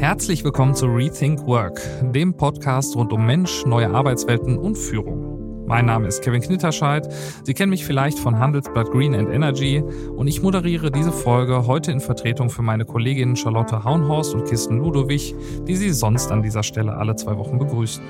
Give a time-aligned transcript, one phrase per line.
[0.00, 5.66] Herzlich willkommen zu Rethink Work, dem Podcast rund um Mensch, neue Arbeitswelten und Führung.
[5.66, 7.06] Mein Name ist Kevin Knitterscheid.
[7.44, 9.84] Sie kennen mich vielleicht von Handelsblatt Green and Energy
[10.16, 14.78] und ich moderiere diese Folge heute in Vertretung für meine Kolleginnen Charlotte Haunhorst und Kirsten
[14.78, 15.34] Ludowig,
[15.68, 18.02] die Sie sonst an dieser Stelle alle zwei Wochen begrüßen.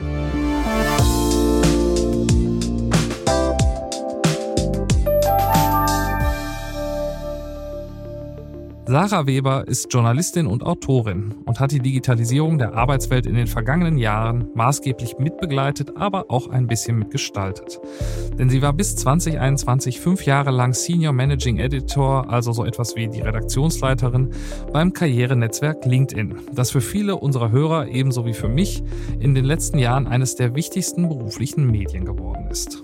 [8.91, 13.98] Sarah Weber ist Journalistin und Autorin und hat die Digitalisierung der Arbeitswelt in den vergangenen
[13.98, 17.78] Jahren maßgeblich mitbegleitet, aber auch ein bisschen mitgestaltet.
[18.37, 23.06] Denn sie war bis 2021 fünf Jahre lang Senior Managing Editor, also so etwas wie
[23.06, 24.30] die Redaktionsleiterin
[24.73, 28.83] beim Karrierenetzwerk LinkedIn, das für viele unserer Hörer ebenso wie für mich
[29.20, 32.83] in den letzten Jahren eines der wichtigsten beruflichen Medien geworden ist.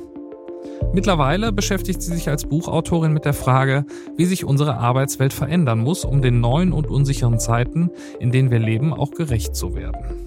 [0.93, 3.85] Mittlerweile beschäftigt sie sich als Buchautorin mit der Frage,
[4.17, 8.59] wie sich unsere Arbeitswelt verändern muss, um den neuen und unsicheren Zeiten, in denen wir
[8.59, 10.27] leben, auch gerecht zu werden.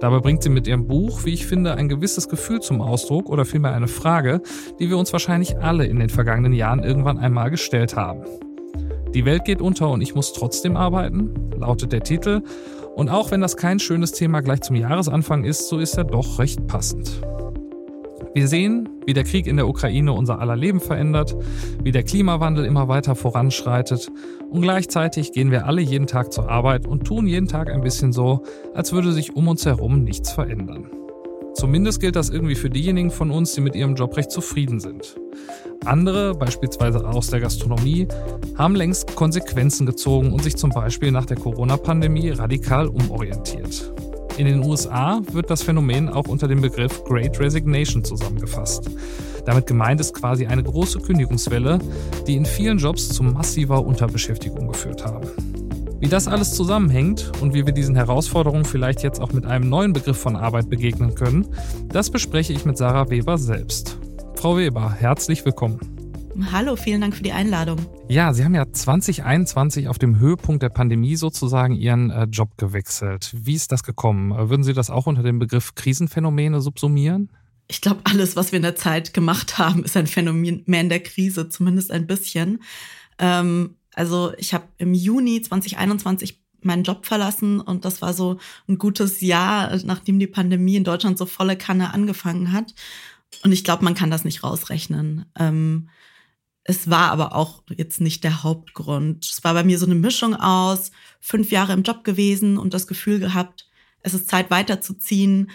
[0.00, 3.44] Dabei bringt sie mit ihrem Buch, wie ich finde, ein gewisses Gefühl zum Ausdruck oder
[3.44, 4.40] vielmehr eine Frage,
[4.78, 8.22] die wir uns wahrscheinlich alle in den vergangenen Jahren irgendwann einmal gestellt haben.
[9.14, 12.42] Die Welt geht unter und ich muss trotzdem arbeiten, lautet der Titel.
[12.94, 16.38] Und auch wenn das kein schönes Thema gleich zum Jahresanfang ist, so ist er doch
[16.38, 17.20] recht passend.
[18.34, 21.34] Wir sehen, wie der Krieg in der Ukraine unser aller Leben verändert,
[21.82, 24.10] wie der Klimawandel immer weiter voranschreitet
[24.50, 28.12] und gleichzeitig gehen wir alle jeden Tag zur Arbeit und tun jeden Tag ein bisschen
[28.12, 28.42] so,
[28.74, 30.90] als würde sich um uns herum nichts verändern.
[31.54, 35.16] Zumindest gilt das irgendwie für diejenigen von uns, die mit ihrem Job recht zufrieden sind.
[35.84, 38.06] Andere, beispielsweise aus der Gastronomie,
[38.56, 43.92] haben längst Konsequenzen gezogen und sich zum Beispiel nach der Corona-Pandemie radikal umorientiert.
[44.38, 48.88] In den USA wird das Phänomen auch unter dem Begriff Great Resignation zusammengefasst.
[49.44, 51.80] Damit gemeint ist quasi eine große Kündigungswelle,
[52.28, 55.28] die in vielen Jobs zu massiver Unterbeschäftigung geführt haben.
[55.98, 59.92] Wie das alles zusammenhängt und wie wir diesen Herausforderungen vielleicht jetzt auch mit einem neuen
[59.92, 61.48] Begriff von Arbeit begegnen können,
[61.88, 63.98] das bespreche ich mit Sarah Weber selbst.
[64.36, 65.97] Frau Weber, herzlich willkommen.
[66.52, 67.78] Hallo, vielen Dank für die Einladung.
[68.08, 73.34] Ja, Sie haben ja 2021 auf dem Höhepunkt der Pandemie sozusagen Ihren äh, Job gewechselt.
[73.34, 74.30] Wie ist das gekommen?
[74.30, 77.30] Äh, würden Sie das auch unter dem Begriff Krisenphänomene subsumieren?
[77.66, 81.48] Ich glaube, alles, was wir in der Zeit gemacht haben, ist ein Phänomen der Krise,
[81.48, 82.62] zumindest ein bisschen.
[83.18, 88.38] Ähm, also ich habe im Juni 2021 meinen Job verlassen und das war so
[88.68, 92.74] ein gutes Jahr, nachdem die Pandemie in Deutschland so volle Kanne angefangen hat.
[93.42, 95.26] Und ich glaube, man kann das nicht rausrechnen.
[95.38, 95.88] Ähm,
[96.68, 99.24] es war aber auch jetzt nicht der Hauptgrund.
[99.24, 102.86] Es war bei mir so eine Mischung aus fünf Jahre im Job gewesen und das
[102.86, 103.66] Gefühl gehabt,
[104.02, 105.50] es ist Zeit weiterzuziehen.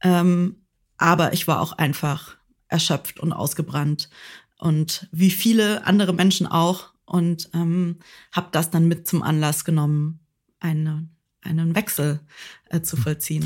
[0.00, 0.56] Ähm,
[0.96, 4.10] aber ich war auch einfach erschöpft und ausgebrannt.
[4.58, 6.88] Und wie viele andere Menschen auch.
[7.04, 8.00] Und ähm,
[8.32, 10.18] habe das dann mit zum Anlass genommen,
[10.58, 11.08] eine
[11.46, 12.20] einen Wechsel
[12.68, 13.44] äh, zu vollziehen.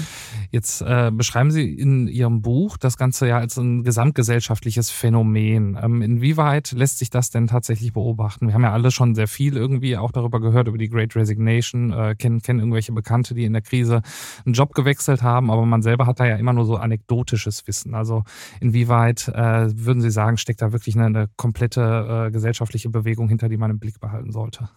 [0.51, 5.79] Jetzt äh, beschreiben Sie in Ihrem Buch das Ganze ja als ein gesamtgesellschaftliches Phänomen.
[5.81, 8.47] Ähm, inwieweit lässt sich das denn tatsächlich beobachten?
[8.47, 11.93] Wir haben ja alle schon sehr viel irgendwie auch darüber gehört, über die Great Resignation,
[11.93, 14.03] äh, kennen, kennen irgendwelche Bekannte, die in der Krise
[14.45, 17.95] einen Job gewechselt haben, aber man selber hat da ja immer nur so anekdotisches Wissen.
[17.95, 18.25] Also
[18.61, 23.49] inwieweit äh, würden Sie sagen, steckt da wirklich eine, eine komplette äh, gesellschaftliche Bewegung hinter,
[23.49, 24.71] die man im Blick behalten sollte?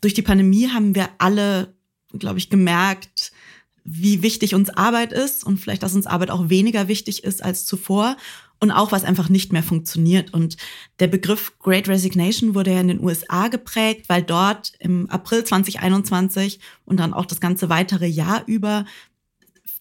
[0.00, 1.74] Durch die Pandemie haben wir alle
[2.18, 3.32] glaube ich, gemerkt,
[3.84, 7.64] wie wichtig uns Arbeit ist und vielleicht, dass uns Arbeit auch weniger wichtig ist als
[7.64, 8.16] zuvor
[8.60, 10.34] und auch was einfach nicht mehr funktioniert.
[10.34, 10.56] Und
[10.98, 16.60] der Begriff Great Resignation wurde ja in den USA geprägt, weil dort im April 2021
[16.84, 18.84] und dann auch das ganze weitere Jahr über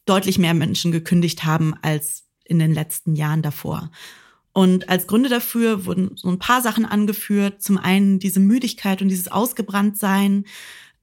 [0.06, 3.92] deutlich mehr Menschen gekündigt haben als in den letzten Jahren davor.
[4.54, 7.62] Und als Gründe dafür wurden so ein paar Sachen angeführt.
[7.62, 10.46] Zum einen diese Müdigkeit und dieses Ausgebranntsein.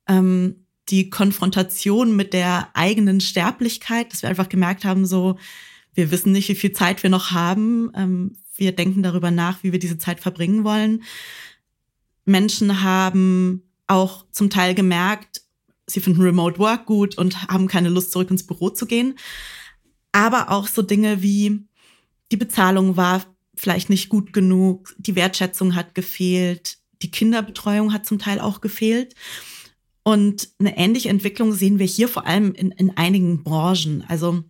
[0.09, 5.39] Ähm, die Konfrontation mit der eigenen Sterblichkeit, dass wir einfach gemerkt haben, so,
[5.95, 7.91] wir wissen nicht, wie viel Zeit wir noch haben.
[7.97, 11.03] Ähm, wir denken darüber nach, wie wir diese Zeit verbringen wollen.
[12.25, 15.43] Menschen haben auch zum Teil gemerkt,
[15.87, 19.17] sie finden Remote Work gut und haben keine Lust, zurück ins Büro zu gehen.
[20.13, 21.67] Aber auch so Dinge wie
[22.33, 23.25] die Bezahlung war
[23.55, 29.15] vielleicht nicht gut genug, die Wertschätzung hat gefehlt, die Kinderbetreuung hat zum Teil auch gefehlt.
[30.07, 34.05] Und eine ähnliche Entwicklung sehen wir hier vor allem in, in einigen Branchen.
[34.07, 34.45] Also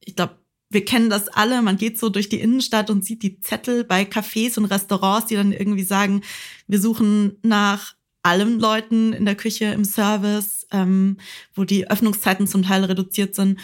[0.00, 0.36] ich glaube,
[0.68, 1.62] wir kennen das alle.
[1.62, 5.36] Man geht so durch die Innenstadt und sieht die Zettel bei Cafés und Restaurants, die
[5.36, 6.22] dann irgendwie sagen,
[6.66, 7.94] wir suchen nach
[8.24, 11.18] allen Leuten in der Küche, im Service, ähm,
[11.54, 13.60] wo die Öffnungszeiten zum Teil reduziert sind.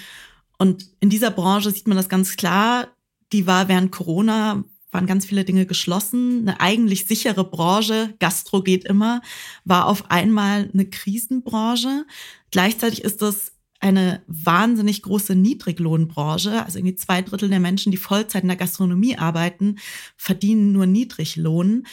[0.58, 2.86] Und in dieser Branche sieht man das ganz klar.
[3.32, 6.48] Die war während Corona waren ganz viele Dinge geschlossen.
[6.48, 9.22] Eine eigentlich sichere Branche, Gastro geht immer,
[9.64, 12.06] war auf einmal eine Krisenbranche.
[12.50, 16.64] Gleichzeitig ist das eine wahnsinnig große Niedriglohnbranche.
[16.64, 19.76] Also irgendwie zwei Drittel der Menschen, die Vollzeit in der Gastronomie arbeiten,
[20.16, 21.86] verdienen nur Niedriglohn.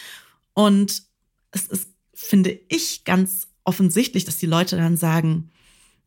[0.53, 1.03] Und
[1.51, 5.51] es ist, finde ich, ganz offensichtlich, dass die Leute dann sagen,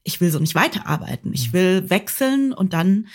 [0.02, 1.32] ich will so nicht weiterarbeiten.
[1.32, 1.52] Ich mhm.
[1.52, 3.08] will wechseln und dann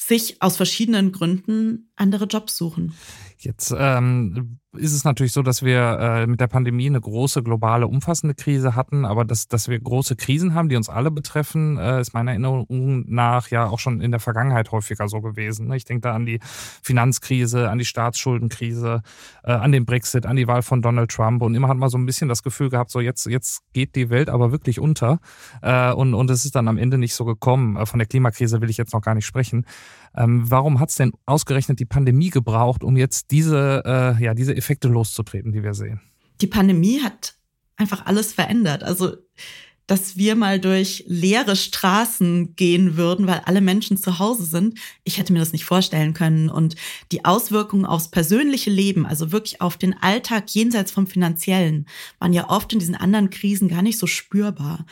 [0.00, 2.94] sich aus verschiedenen Gründen andere Jobs suchen.
[3.36, 7.86] Jetzt ähm, ist es natürlich so, dass wir äh, mit der Pandemie eine große, globale,
[7.86, 12.00] umfassende Krise hatten, aber dass, dass wir große Krisen haben, die uns alle betreffen, äh,
[12.00, 15.68] ist meiner Erinnerung nach ja auch schon in der Vergangenheit häufiger so gewesen.
[15.68, 15.76] Ne?
[15.76, 16.40] Ich denke da an die
[16.82, 19.02] Finanzkrise, an die Staatsschuldenkrise,
[19.44, 21.98] äh, an den Brexit, an die Wahl von Donald Trump und immer hat man so
[21.98, 25.18] ein bisschen das Gefühl gehabt, so jetzt, jetzt geht die Welt aber wirklich unter
[25.62, 27.76] äh, und, und es ist dann am Ende nicht so gekommen.
[27.76, 29.66] Äh, von der Klimakrise will ich jetzt noch gar nicht sprechen.
[30.16, 34.56] Ähm, warum hat es denn ausgerechnet die Pandemie gebraucht, um jetzt diese, äh, ja, diese
[34.56, 36.00] Effekte loszutreten, die wir sehen?
[36.40, 37.34] Die Pandemie hat
[37.76, 38.82] einfach alles verändert.
[38.82, 39.16] Also,
[39.88, 45.16] dass wir mal durch leere Straßen gehen würden, weil alle Menschen zu Hause sind, ich
[45.16, 46.50] hätte mir das nicht vorstellen können.
[46.50, 46.76] Und
[47.10, 51.86] die Auswirkungen aufs persönliche Leben, also wirklich auf den Alltag jenseits vom finanziellen,
[52.18, 54.84] waren ja oft in diesen anderen Krisen gar nicht so spürbar.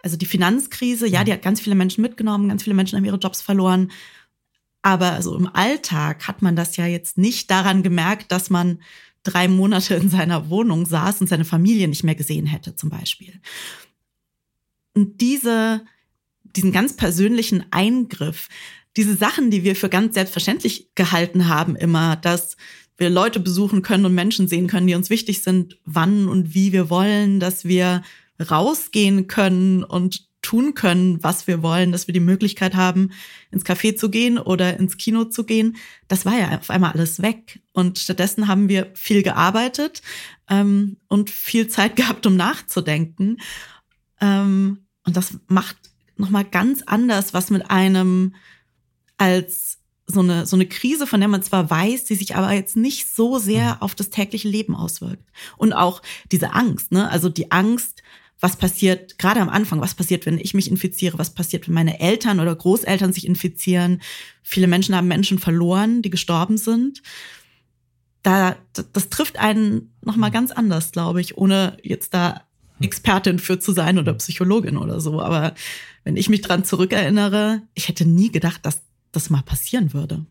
[0.00, 3.16] Also die Finanzkrise, ja, die hat ganz viele Menschen mitgenommen, ganz viele Menschen haben ihre
[3.16, 3.90] Jobs verloren.
[4.86, 8.80] Aber so im Alltag hat man das ja jetzt nicht daran gemerkt, dass man
[9.24, 13.40] drei Monate in seiner Wohnung saß und seine Familie nicht mehr gesehen hätte, zum Beispiel.
[14.94, 15.84] Und diese,
[16.54, 18.48] diesen ganz persönlichen Eingriff,
[18.96, 22.56] diese Sachen, die wir für ganz selbstverständlich gehalten haben, immer, dass
[22.96, 26.72] wir Leute besuchen können und Menschen sehen können, die uns wichtig sind, wann und wie
[26.72, 28.04] wir wollen, dass wir
[28.38, 33.10] rausgehen können und tun können, was wir wollen, dass wir die Möglichkeit haben,
[33.50, 35.76] ins Café zu gehen oder ins Kino zu gehen.
[36.06, 37.60] Das war ja auf einmal alles weg.
[37.72, 40.02] Und stattdessen haben wir viel gearbeitet
[40.48, 43.38] ähm, und viel Zeit gehabt, um nachzudenken.
[44.20, 45.76] Ähm, und das macht
[46.16, 48.36] nochmal ganz anders, was mit einem
[49.18, 52.76] als so eine, so eine Krise, von der man zwar weiß, die sich aber jetzt
[52.76, 53.82] nicht so sehr mhm.
[53.82, 55.28] auf das tägliche Leben auswirkt.
[55.56, 57.10] Und auch diese Angst, ne?
[57.10, 58.04] Also die Angst,
[58.40, 62.00] was passiert gerade am Anfang, was passiert, wenn ich mich infiziere, was passiert, wenn meine
[62.00, 64.02] Eltern oder Großeltern sich infizieren.
[64.42, 67.02] Viele Menschen haben Menschen verloren, die gestorben sind.
[68.22, 68.56] Da,
[68.92, 72.42] das trifft einen nochmal ganz anders, glaube ich, ohne jetzt da
[72.80, 75.20] Expertin für zu sein oder Psychologin oder so.
[75.22, 75.54] Aber
[76.04, 78.82] wenn ich mich dran zurückerinnere, ich hätte nie gedacht, dass
[79.12, 80.26] das mal passieren würde.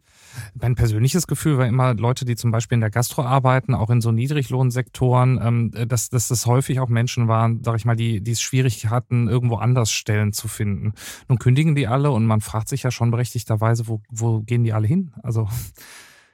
[0.60, 4.02] Mein persönliches Gefühl war immer, Leute, die zum Beispiel in der Gastro arbeiten, auch in
[4.02, 8.32] so Niedriglohnsektoren, ähm, dass, dass das häufig auch Menschen waren, sag ich mal, die, die
[8.32, 10.94] es schwierig hatten, irgendwo anders Stellen zu finden.
[11.28, 14.74] Nun kündigen die alle und man fragt sich ja schon berechtigterweise, wo, wo gehen die
[14.74, 15.12] alle hin?
[15.24, 15.48] Also.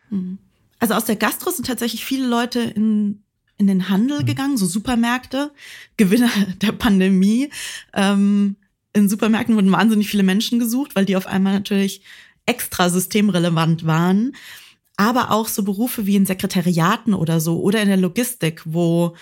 [0.09, 0.39] Mhm.
[0.80, 3.24] Also aus der Gastro sind tatsächlich viele Leute in,
[3.57, 4.25] in den Handel mhm.
[4.25, 5.51] gegangen, so Supermärkte,
[5.95, 6.31] Gewinner
[6.62, 7.50] der Pandemie.
[7.94, 8.56] Ähm,
[8.94, 12.03] in Supermärkten wurden wahnsinnig viele Menschen gesucht, weil die auf einmal natürlich
[12.51, 14.33] extra systemrelevant waren,
[14.98, 19.15] aber auch so Berufe wie in Sekretariaten oder so oder in der Logistik, wo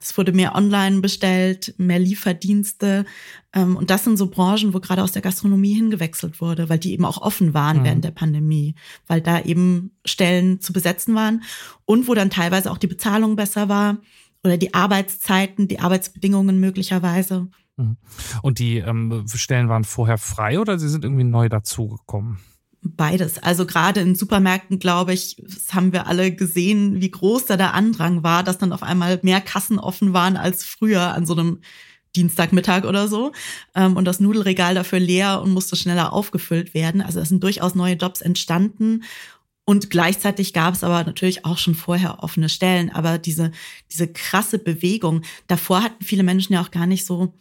[0.00, 3.06] es wurde mehr online bestellt, mehr Lieferdienste.
[3.54, 6.92] Ähm, und das sind so Branchen, wo gerade aus der Gastronomie hingewechselt wurde, weil die
[6.92, 7.84] eben auch offen waren mhm.
[7.84, 8.74] während der Pandemie,
[9.06, 11.44] weil da eben Stellen zu besetzen waren
[11.84, 13.98] und wo dann teilweise auch die Bezahlung besser war
[14.44, 17.48] oder die Arbeitszeiten, die Arbeitsbedingungen möglicherweise.
[17.76, 17.96] Mhm.
[18.42, 22.38] Und die ähm, Stellen waren vorher frei oder sie sind irgendwie neu dazugekommen?
[22.94, 23.38] Beides.
[23.38, 27.74] Also gerade in Supermärkten, glaube ich, das haben wir alle gesehen, wie groß da der
[27.74, 31.60] Andrang war, dass dann auf einmal mehr Kassen offen waren als früher an so einem
[32.14, 33.32] Dienstagmittag oder so.
[33.74, 37.00] Ähm, und das Nudelregal dafür leer und musste schneller aufgefüllt werden.
[37.00, 39.04] Also es sind durchaus neue Jobs entstanden.
[39.64, 42.90] Und gleichzeitig gab es aber natürlich auch schon vorher offene Stellen.
[42.90, 43.50] Aber diese,
[43.90, 47.34] diese krasse Bewegung, davor hatten viele Menschen ja auch gar nicht so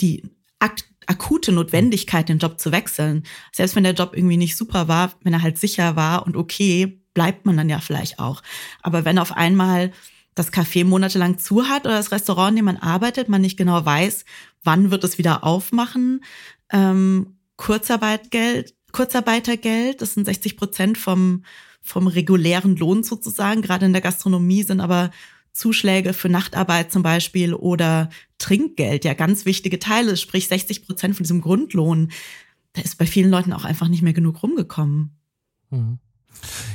[0.00, 0.22] die
[0.58, 3.24] ak akute Notwendigkeit, den Job zu wechseln.
[3.52, 7.00] Selbst wenn der Job irgendwie nicht super war, wenn er halt sicher war und okay,
[7.14, 8.42] bleibt man dann ja vielleicht auch.
[8.82, 9.90] Aber wenn auf einmal
[10.34, 13.84] das Café monatelang zu hat oder das Restaurant, in dem man arbeitet, man nicht genau
[13.84, 14.24] weiß,
[14.62, 16.22] wann wird es wieder aufmachen,
[16.70, 21.42] ähm, Kurzarbeitgeld, Kurzarbeitergeld, das sind 60 Prozent vom,
[21.80, 23.62] vom regulären Lohn sozusagen.
[23.62, 25.10] Gerade in der Gastronomie sind aber
[25.52, 31.24] Zuschläge für Nachtarbeit zum Beispiel oder Trinkgeld ja ganz wichtige Teile, sprich 60 Prozent von
[31.24, 32.10] diesem Grundlohn.
[32.72, 35.16] Da ist bei vielen Leuten auch einfach nicht mehr genug rumgekommen.
[35.70, 35.98] Mhm.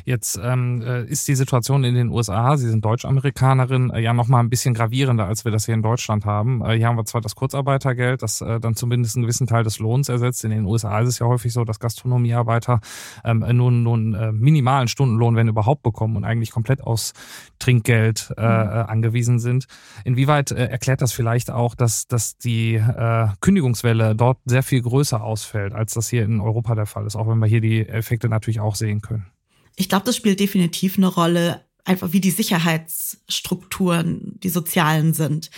[0.06, 4.44] Jetzt ähm, äh, ist die Situation in den USA, Sie sind Deutsch-Amerikanerin, äh, ja nochmal
[4.44, 6.64] ein bisschen gravierender, als wir das hier in Deutschland haben.
[6.64, 9.80] Äh, hier haben wir zwar das Kurzarbeitergeld, das äh, dann zumindest einen gewissen Teil des
[9.80, 10.44] Lohns ersetzt.
[10.44, 12.82] In den USA ist es ja häufig so, dass Gastronomiearbeiter
[13.24, 17.14] ähm, nur, einen äh, minimalen Stundenlohn, wenn überhaupt, bekommen und eigentlich komplett aus
[17.60, 18.48] Trinkgeld äh, mhm.
[18.48, 19.66] Äh, angewiesen sind.
[20.04, 25.24] Inwieweit äh, erklärt das vielleicht auch, dass, dass die äh, Kündigungswelle dort sehr viel größer
[25.24, 28.30] ausfällt, als das hier in Europa der Fall ist, auch wenn wir hier die Effekte
[28.30, 29.33] natürlich auch sehen können?
[29.76, 35.50] Ich glaube, das spielt definitiv eine Rolle, einfach wie die Sicherheitsstrukturen, die sozialen sind.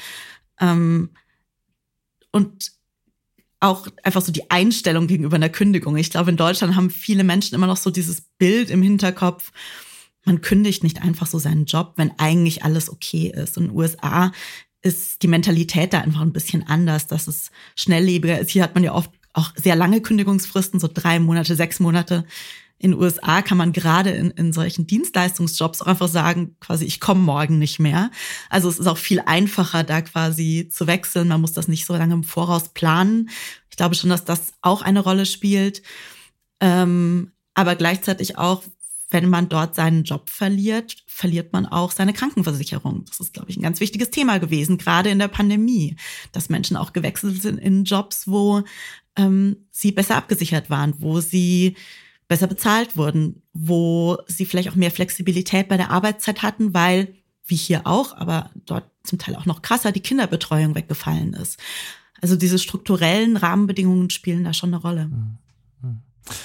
[0.59, 1.11] Ähm,
[2.31, 2.71] und
[3.59, 5.97] auch einfach so die Einstellung gegenüber einer Kündigung.
[5.97, 9.51] Ich glaube, in Deutschland haben viele Menschen immer noch so dieses Bild im Hinterkopf,
[10.25, 13.57] man kündigt nicht einfach so seinen Job, wenn eigentlich alles okay ist.
[13.57, 14.31] Und in den USA
[14.81, 18.49] ist die Mentalität da einfach ein bisschen anders, dass es schnelllebiger ist.
[18.49, 22.25] Hier hat man ja oft auch sehr lange Kündigungsfristen, so drei Monate, sechs Monate
[22.77, 26.99] in den USA kann man gerade in, in solchen Dienstleistungsjobs auch einfach sagen, quasi, ich
[26.99, 28.11] komme morgen nicht mehr.
[28.49, 31.29] Also es ist auch viel einfacher, da quasi zu wechseln.
[31.29, 33.29] Man muss das nicht so lange im Voraus planen.
[33.69, 35.83] Ich glaube schon, dass das auch eine Rolle spielt.
[36.59, 38.63] Ähm, aber gleichzeitig auch,
[39.09, 43.05] wenn man dort seinen Job verliert, verliert man auch seine Krankenversicherung.
[43.05, 45.95] Das ist, glaube ich, ein ganz wichtiges Thema gewesen, gerade in der Pandemie,
[46.33, 48.63] dass Menschen auch gewechselt sind in Jobs, wo
[49.15, 51.77] ähm, sie besser abgesichert waren, wo sie
[52.27, 57.15] besser bezahlt wurden, wo sie vielleicht auch mehr Flexibilität bei der Arbeitszeit hatten, weil,
[57.45, 61.59] wie hier auch, aber dort zum Teil auch noch krasser, die Kinderbetreuung weggefallen ist.
[62.21, 65.07] Also diese strukturellen Rahmenbedingungen spielen da schon eine Rolle.
[65.07, 65.37] Mhm.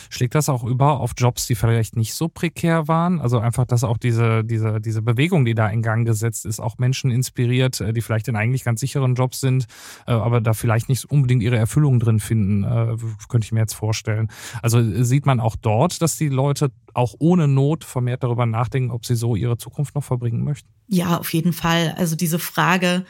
[0.08, 3.20] Schlägt das auch über auf Jobs, die vielleicht nicht so prekär waren?
[3.20, 6.78] Also einfach, dass auch diese, diese, diese Bewegung, die da in Gang gesetzt ist, auch
[6.78, 9.66] Menschen inspiriert, äh, die vielleicht in eigentlich ganz sicheren Jobs sind,
[10.06, 12.96] äh, aber da vielleicht nicht unbedingt ihre Erfüllung drin finden, äh,
[13.28, 14.28] könnte ich mir jetzt vorstellen.
[14.62, 19.06] Also sieht man auch dort, dass die Leute auch ohne Not vermehrt darüber nachdenken, ob
[19.06, 20.68] sie so ihre Zukunft noch verbringen möchten?
[20.88, 21.94] Ja, auf jeden Fall.
[21.96, 23.04] Also diese Frage,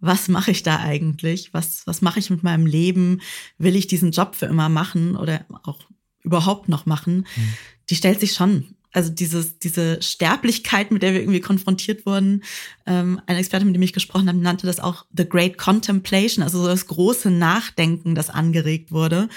[0.00, 1.54] was mache ich da eigentlich?
[1.54, 3.20] Was, was mache ich mit meinem Leben?
[3.58, 5.80] Will ich diesen Job für immer machen oder auch
[6.26, 7.54] überhaupt noch machen, mhm.
[7.88, 8.74] die stellt sich schon.
[8.92, 12.42] Also dieses, diese Sterblichkeit, mit der wir irgendwie konfrontiert wurden.
[12.86, 16.62] Ähm, ein Experte, mit dem ich gesprochen habe, nannte das auch The Great Contemplation, also
[16.62, 19.28] so das große Nachdenken, das angeregt wurde.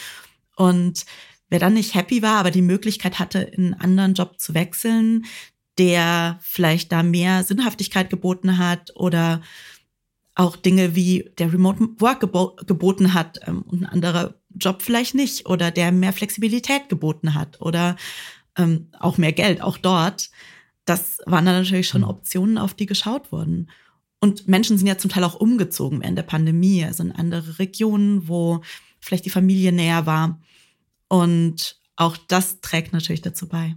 [0.55, 1.05] Und
[1.49, 5.25] wer dann nicht happy war, aber die Möglichkeit hatte, in einen anderen Job zu wechseln,
[5.77, 9.41] der vielleicht da mehr Sinnhaftigkeit geboten hat oder
[10.35, 15.15] auch Dinge wie der Remote Work gebo geboten hat ähm, und ein anderer Job vielleicht
[15.15, 17.95] nicht oder der mehr Flexibilität geboten hat oder
[18.57, 20.29] ähm, auch mehr Geld, auch dort.
[20.85, 22.09] Das waren dann natürlich schon mhm.
[22.09, 23.69] Optionen, auf die geschaut wurden.
[24.19, 28.27] Und Menschen sind ja zum Teil auch umgezogen während der Pandemie, also in andere Regionen,
[28.27, 28.61] wo
[28.99, 30.41] vielleicht die Familie näher war.
[31.07, 33.75] Und auch das trägt natürlich dazu bei.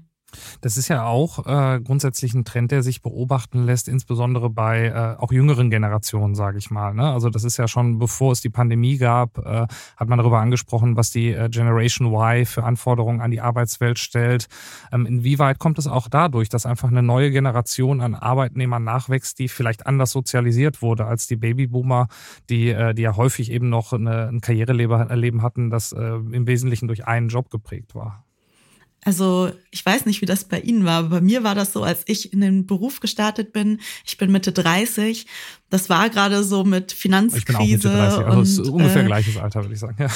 [0.61, 5.21] Das ist ja auch äh, grundsätzlich ein Trend, der sich beobachten lässt, insbesondere bei äh,
[5.21, 6.95] auch jüngeren Generationen, sage ich mal.
[6.95, 7.11] Ne?
[7.11, 10.97] Also das ist ja schon, bevor es die Pandemie gab, äh, hat man darüber angesprochen,
[10.97, 14.47] was die äh, Generation Y für Anforderungen an die Arbeitswelt stellt.
[14.93, 19.49] Ähm, inwieweit kommt es auch dadurch, dass einfach eine neue Generation an Arbeitnehmern nachwächst, die
[19.49, 22.09] vielleicht anders sozialisiert wurde als die Babyboomer,
[22.49, 26.89] die, äh, die ja häufig eben noch eine, ein Karriereleben hatten, das äh, im Wesentlichen
[26.89, 28.25] durch einen Job geprägt war?
[29.05, 31.83] Also ich weiß nicht, wie das bei Ihnen war, aber bei mir war das so,
[31.83, 33.81] als ich in den Beruf gestartet bin.
[34.05, 35.27] Ich bin Mitte 30.
[35.71, 37.39] Das war gerade so mit Finanzkrise.
[37.39, 39.97] Ich bin auch Mitte 30, also und, ungefähr äh, gleiches Alter, würde ich sagen.
[39.99, 40.09] Ja.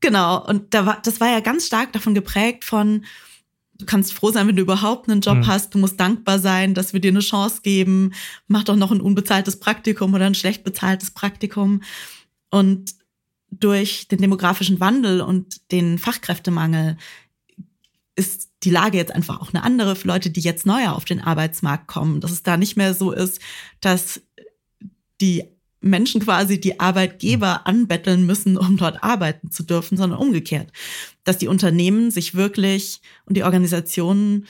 [0.00, 3.04] Genau, und da war, das war ja ganz stark davon geprägt von,
[3.78, 5.46] du kannst froh sein, wenn du überhaupt einen Job mhm.
[5.46, 8.12] hast, du musst dankbar sein, dass wir dir eine Chance geben,
[8.46, 11.82] mach doch noch ein unbezahltes Praktikum oder ein schlecht bezahltes Praktikum.
[12.50, 12.94] Und
[13.50, 16.96] durch den demografischen Wandel und den Fachkräftemangel
[18.18, 21.20] ist die Lage jetzt einfach auch eine andere für Leute, die jetzt neuer auf den
[21.20, 22.20] Arbeitsmarkt kommen.
[22.20, 23.40] Dass es da nicht mehr so ist,
[23.80, 24.20] dass
[25.20, 25.44] die
[25.80, 30.72] Menschen quasi die Arbeitgeber anbetteln müssen, um dort arbeiten zu dürfen, sondern umgekehrt.
[31.22, 34.46] Dass die Unternehmen sich wirklich und die Organisationen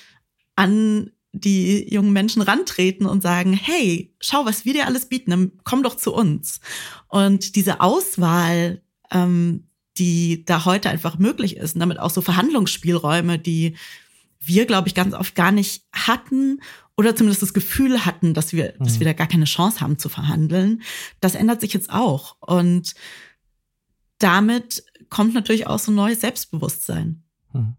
[0.57, 5.83] an die jungen Menschen rantreten und sagen, hey, schau, was wir dir alles bieten, komm
[5.83, 6.61] doch zu uns.
[7.09, 9.68] Und diese Auswahl ähm,
[9.99, 13.77] die da heute einfach möglich ist und damit auch so Verhandlungsspielräume, die
[14.41, 16.61] wir, glaube ich, ganz oft gar nicht hatten
[16.97, 18.85] oder zumindest das Gefühl hatten, dass wir, mhm.
[18.85, 20.83] dass wir da gar keine Chance haben zu verhandeln.
[21.21, 22.37] Das ändert sich jetzt auch.
[22.41, 22.95] Und
[24.19, 27.23] damit kommt natürlich auch so ein neues Selbstbewusstsein.
[27.53, 27.77] Mhm.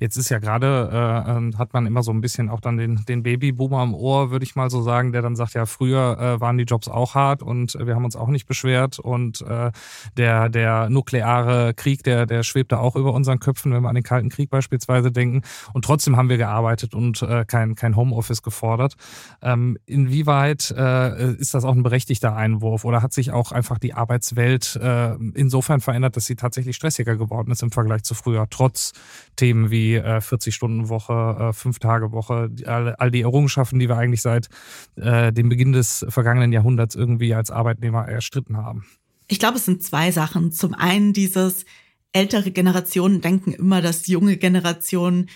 [0.00, 3.04] Jetzt ist ja gerade, äh, ähm, hat man immer so ein bisschen auch dann den,
[3.06, 6.40] den Babyboomer im Ohr, würde ich mal so sagen, der dann sagt, ja, früher äh,
[6.40, 9.70] waren die Jobs auch hart und wir haben uns auch nicht beschwert und äh,
[10.16, 14.04] der, der nukleare Krieg, der, der schwebte auch über unseren Köpfen, wenn wir an den
[14.04, 15.42] Kalten Krieg beispielsweise denken.
[15.72, 18.94] Und trotzdem haben wir gearbeitet und äh, kein, kein Homeoffice gefordert.
[19.42, 23.94] Ähm, inwieweit äh, ist das auch ein berechtigter Einwurf oder hat sich auch einfach die
[23.94, 28.92] Arbeitswelt äh, insofern verändert, dass sie tatsächlich stressiger geworden ist im Vergleich zu früher, trotz
[29.36, 34.48] Themen wie äh, 40-Stunden-Woche, äh, Fünf-Tage-Woche, all, all die Errungenschaften, die wir eigentlich seit
[34.96, 38.86] äh, dem Beginn des vergangenen Jahrhunderts irgendwie als Arbeitnehmer erstritten haben?
[39.28, 40.52] Ich glaube, es sind zwei Sachen.
[40.52, 41.64] Zum einen dieses
[42.12, 45.28] ältere Generationen denken immer, dass junge Generationen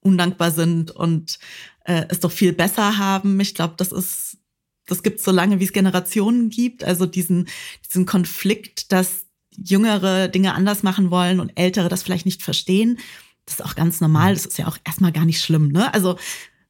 [0.00, 1.38] undankbar sind und
[1.84, 3.38] äh, es doch viel besser haben.
[3.40, 4.38] Ich glaube, das ist,
[4.86, 6.84] das gibt so lange, wie es Generationen gibt.
[6.84, 7.48] Also diesen,
[7.88, 9.26] diesen Konflikt, dass
[9.56, 12.98] Jüngere Dinge anders machen wollen und Ältere das vielleicht nicht verstehen.
[13.46, 14.34] Das ist auch ganz normal.
[14.34, 15.68] Das ist ja auch erstmal gar nicht schlimm.
[15.68, 15.92] Ne?
[15.92, 16.18] Also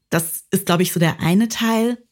[0.08, 2.02] das ist, glaube ich, so der eine Teil.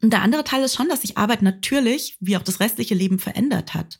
[0.00, 3.18] Und der andere Teil ist schon, dass sich Arbeit natürlich, wie auch das restliche Leben,
[3.18, 3.98] verändert hat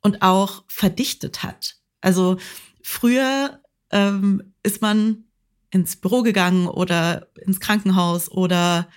[0.00, 1.76] und auch verdichtet hat.
[2.00, 2.38] Also
[2.82, 5.24] früher ähm, ist man
[5.70, 8.88] ins Büro gegangen oder ins Krankenhaus oder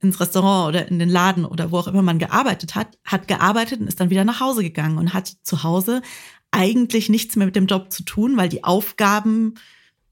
[0.00, 3.80] ins Restaurant oder in den Laden oder wo auch immer man gearbeitet hat, hat gearbeitet
[3.80, 6.02] und ist dann wieder nach Hause gegangen und hat zu Hause
[6.50, 9.54] eigentlich nichts mehr mit dem Job zu tun, weil die Aufgaben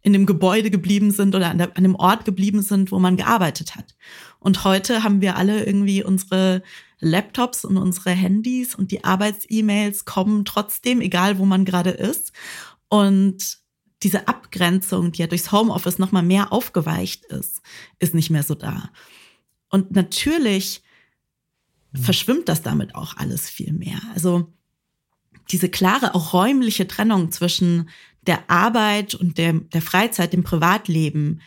[0.03, 3.17] in dem Gebäude geblieben sind oder an, der, an dem Ort geblieben sind, wo man
[3.17, 3.97] gearbeitet hat.
[4.39, 6.63] Und heute haben wir alle irgendwie unsere
[7.01, 12.33] Laptops und unsere Handys und die Arbeits-E-Mails kommen trotzdem, egal wo man gerade ist.
[12.89, 13.59] Und
[14.03, 17.61] diese Abgrenzung, die ja durchs Homeoffice nochmal mehr aufgeweicht ist,
[17.99, 18.91] ist nicht mehr so da.
[19.69, 20.83] Und natürlich
[21.93, 21.99] mhm.
[21.99, 24.01] verschwimmt das damit auch alles viel mehr.
[24.15, 24.53] Also
[25.51, 27.89] diese klare, auch räumliche Trennung zwischen
[28.27, 31.41] der Arbeit und der, der Freizeit, dem Privatleben,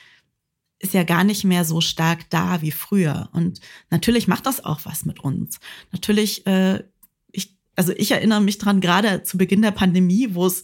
[0.79, 3.29] ist ja gar nicht mehr so stark da wie früher.
[3.33, 3.59] Und
[3.89, 5.59] natürlich macht das auch was mit uns.
[5.91, 6.83] Natürlich, äh,
[7.31, 10.63] ich, also ich erinnere mich dran, gerade zu Beginn der Pandemie, wo es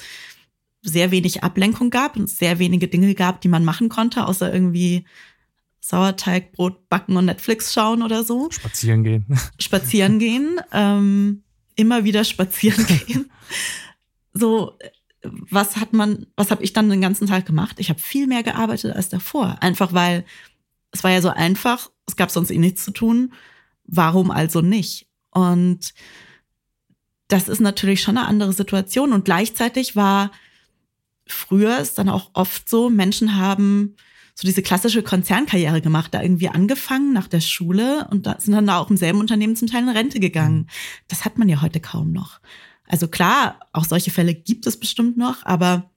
[0.81, 5.05] sehr wenig Ablenkung gab und sehr wenige Dinge gab, die man machen konnte, außer irgendwie
[5.85, 8.49] Sauerteigbrot backen und Netflix schauen oder so.
[8.49, 9.25] Spazieren gehen.
[9.59, 10.59] Spazieren gehen.
[10.71, 11.43] Ähm,
[11.75, 13.31] immer wieder spazieren gehen.
[14.33, 14.77] So,
[15.21, 17.75] was hat man, was habe ich dann den ganzen Tag gemacht?
[17.79, 19.57] Ich habe viel mehr gearbeitet als davor.
[19.61, 20.25] Einfach weil
[20.91, 23.33] es war ja so einfach, es gab sonst eh nichts zu tun.
[23.83, 25.07] Warum also nicht?
[25.29, 25.93] Und
[27.27, 29.13] das ist natürlich schon eine andere Situation.
[29.13, 30.31] Und gleichzeitig war
[31.27, 33.95] früher ist dann auch oft so, Menschen haben
[34.35, 38.69] so diese klassische Konzernkarriere gemacht, da irgendwie angefangen nach der Schule und da sind dann
[38.69, 40.57] auch im selben Unternehmen zum Teil in Rente gegangen.
[40.57, 40.67] Mhm.
[41.07, 42.41] Das hat man ja heute kaum noch.
[42.87, 45.89] Also klar, auch solche Fälle gibt es bestimmt noch, aber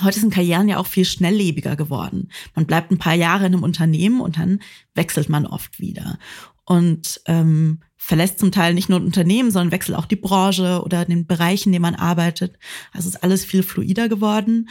[0.00, 2.30] heute sind Karrieren ja auch viel schnelllebiger geworden.
[2.54, 4.60] Man bleibt ein paar Jahre in einem Unternehmen und dann
[4.94, 6.18] wechselt man oft wieder.
[6.64, 11.04] Und ähm, verlässt zum Teil nicht nur ein Unternehmen, sondern wechselt auch die Branche oder
[11.04, 12.58] den Bereich, in dem man arbeitet.
[12.92, 14.68] Also ist alles viel fluider geworden.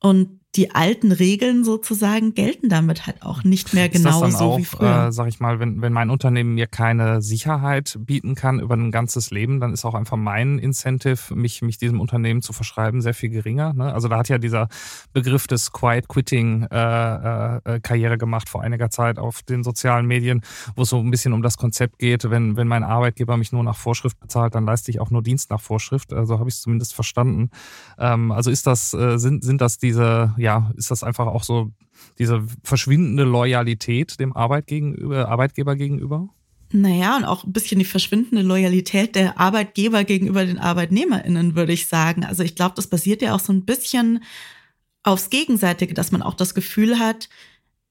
[0.00, 4.64] Und die alten Regeln sozusagen gelten damit halt auch nicht mehr genau so auch, wie
[4.64, 5.06] früher.
[5.06, 8.90] Äh, sag ich mal, wenn, wenn mein Unternehmen mir keine Sicherheit bieten kann über ein
[8.90, 13.14] ganzes Leben, dann ist auch einfach mein Incentive, mich, mich diesem Unternehmen zu verschreiben, sehr
[13.14, 13.72] viel geringer.
[13.74, 13.94] Ne?
[13.94, 14.68] Also da hat ja dieser
[15.12, 20.42] Begriff des Quiet Quitting äh, äh, Karriere gemacht vor einiger Zeit auf den sozialen Medien,
[20.74, 23.62] wo es so ein bisschen um das Konzept geht, wenn, wenn mein Arbeitgeber mich nur
[23.62, 26.12] nach Vorschrift bezahlt, dann leiste ich auch nur Dienst nach Vorschrift.
[26.12, 27.50] Also habe ich es zumindest verstanden.
[27.98, 31.72] Ähm, also ist das, äh, sind, sind das diese ja, ist das einfach auch so
[32.18, 36.28] diese verschwindende Loyalität dem Arbeit gegenüber, Arbeitgeber gegenüber?
[36.72, 41.88] Naja, und auch ein bisschen die verschwindende Loyalität der Arbeitgeber gegenüber den ArbeitnehmerInnen, würde ich
[41.88, 42.24] sagen.
[42.24, 44.22] Also ich glaube, das basiert ja auch so ein bisschen
[45.02, 47.28] aufs Gegenseitige, dass man auch das Gefühl hat,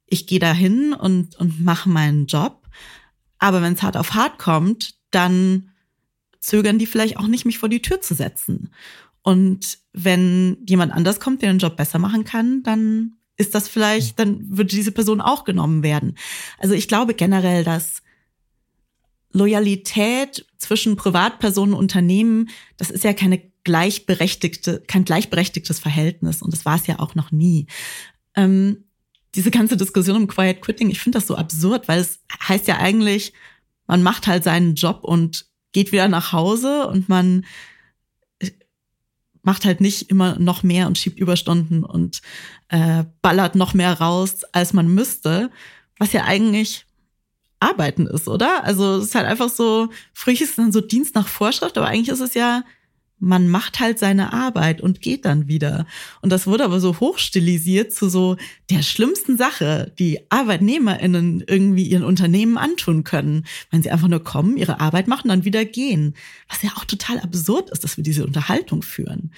[0.05, 2.67] ich gehe da hin und, und mache meinen Job.
[3.37, 5.71] Aber wenn es hart auf hart kommt, dann
[6.39, 8.71] zögern die vielleicht auch nicht, mich vor die Tür zu setzen.
[9.21, 14.19] Und wenn jemand anders kommt, der den Job besser machen kann, dann ist das vielleicht,
[14.19, 16.15] dann würde diese Person auch genommen werden.
[16.57, 18.01] Also ich glaube generell, dass
[19.31, 26.65] Loyalität zwischen Privatpersonen und Unternehmen, das ist ja keine gleichberechtigte, kein gleichberechtigtes Verhältnis und das
[26.65, 27.67] war es ja auch noch nie.
[28.35, 28.85] Ähm,
[29.35, 32.77] diese ganze Diskussion um Quiet Quitting, ich finde das so absurd, weil es heißt ja
[32.77, 33.33] eigentlich,
[33.87, 37.45] man macht halt seinen Job und geht wieder nach Hause und man
[39.41, 42.21] macht halt nicht immer noch mehr und schiebt Überstunden und
[42.69, 45.49] äh, ballert noch mehr raus, als man müsste,
[45.97, 46.85] was ja eigentlich
[47.59, 48.63] Arbeiten ist, oder?
[48.63, 51.87] Also es ist halt einfach so, früher ist es dann so Dienst nach Vorschrift, aber
[51.87, 52.63] eigentlich ist es ja,
[53.19, 55.85] man macht halt seine Arbeit und geht dann wieder.
[56.21, 58.37] Und das wurde aber so hochstilisiert zu so
[58.69, 64.57] der schlimmsten Sache, die ArbeitnehmerInnen irgendwie ihren Unternehmen antun können, wenn sie einfach nur kommen,
[64.57, 66.15] ihre Arbeit machen, dann wieder gehen.
[66.47, 69.31] Was ja auch total absurd ist, dass wir diese Unterhaltung führen.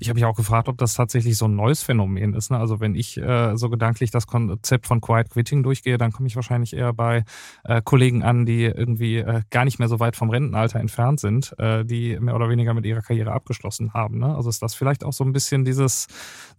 [0.00, 2.50] Ich habe mich auch gefragt, ob das tatsächlich so ein neues Phänomen ist.
[2.50, 2.58] Ne?
[2.58, 6.36] Also wenn ich äh, so gedanklich das Konzept von Quiet Quitting durchgehe, dann komme ich
[6.36, 7.24] wahrscheinlich eher bei
[7.64, 11.54] äh, Kollegen an, die irgendwie äh, gar nicht mehr so weit vom Rentenalter entfernt sind,
[11.58, 14.18] äh, die mehr oder weniger mit ihrer Karriere abgeschlossen haben.
[14.18, 14.34] Ne?
[14.34, 16.06] Also ist das vielleicht auch so ein bisschen dieses,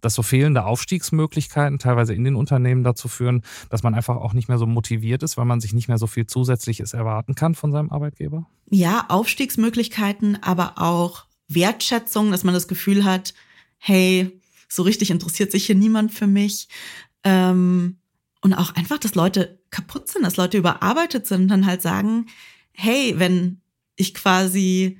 [0.00, 4.48] dass so fehlende Aufstiegsmöglichkeiten teilweise in den Unternehmen dazu führen, dass man einfach auch nicht
[4.48, 7.72] mehr so motiviert ist, weil man sich nicht mehr so viel Zusätzliches erwarten kann von
[7.72, 8.46] seinem Arbeitgeber?
[8.70, 13.34] Ja, Aufstiegsmöglichkeiten, aber auch Wertschätzung, dass man das Gefühl hat,
[13.78, 16.68] hey, so richtig interessiert sich hier niemand für mich.
[17.22, 17.98] Ähm,
[18.40, 22.26] und auch einfach, dass Leute kaputt sind, dass Leute überarbeitet sind und dann halt sagen,
[22.72, 23.60] hey, wenn
[23.96, 24.98] ich quasi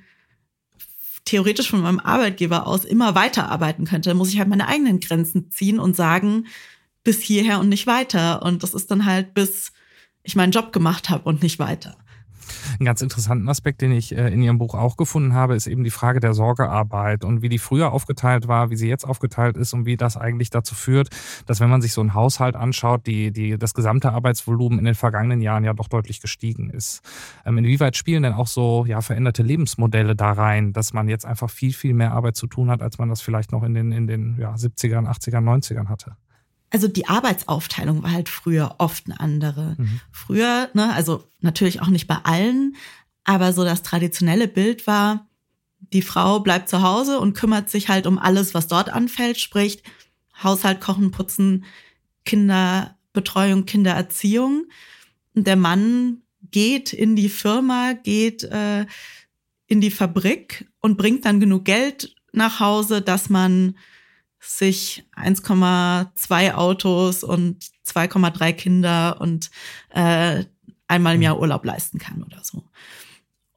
[1.25, 5.79] theoretisch von meinem Arbeitgeber aus immer weiterarbeiten könnte, muss ich halt meine eigenen Grenzen ziehen
[5.79, 6.47] und sagen,
[7.03, 8.43] bis hierher und nicht weiter.
[8.43, 9.71] Und das ist dann halt bis
[10.23, 11.97] ich meinen Job gemacht habe und nicht weiter.
[12.79, 15.83] Einen ganz interessanten Aspekt, den ich äh, in Ihrem Buch auch gefunden habe, ist eben
[15.83, 19.73] die Frage der Sorgearbeit und wie die früher aufgeteilt war, wie sie jetzt aufgeteilt ist
[19.73, 21.09] und wie das eigentlich dazu führt,
[21.45, 24.95] dass wenn man sich so einen Haushalt anschaut, die, die, das gesamte Arbeitsvolumen in den
[24.95, 27.01] vergangenen Jahren ja doch deutlich gestiegen ist.
[27.45, 31.49] Ähm, inwieweit spielen denn auch so ja, veränderte Lebensmodelle da rein, dass man jetzt einfach
[31.49, 34.07] viel, viel mehr Arbeit zu tun hat, als man das vielleicht noch in den, in
[34.07, 36.15] den ja, 70ern, 80ern, 90ern hatte?
[36.69, 39.75] Also die Arbeitsaufteilung war halt früher oft eine andere.
[39.77, 40.01] Mhm.
[40.11, 42.75] Früher, ne, also natürlich auch nicht bei allen,
[43.23, 45.27] aber so das traditionelle Bild war,
[45.93, 49.83] die Frau bleibt zu Hause und kümmert sich halt um alles, was dort anfällt, sprich
[50.43, 51.65] Haushalt, Kochen, Putzen,
[52.25, 54.65] Kinderbetreuung, Kindererziehung.
[55.33, 58.85] Und der Mann geht in die Firma, geht äh,
[59.67, 63.77] in die Fabrik und bringt dann genug Geld nach Hause, dass man
[64.45, 69.49] sich 1,2 Autos und 2,3 Kinder und
[69.89, 70.45] äh,
[70.87, 72.63] einmal im Jahr Urlaub leisten kann oder so.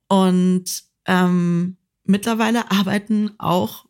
[0.08, 3.86] Und ähm, mittlerweile arbeiten auch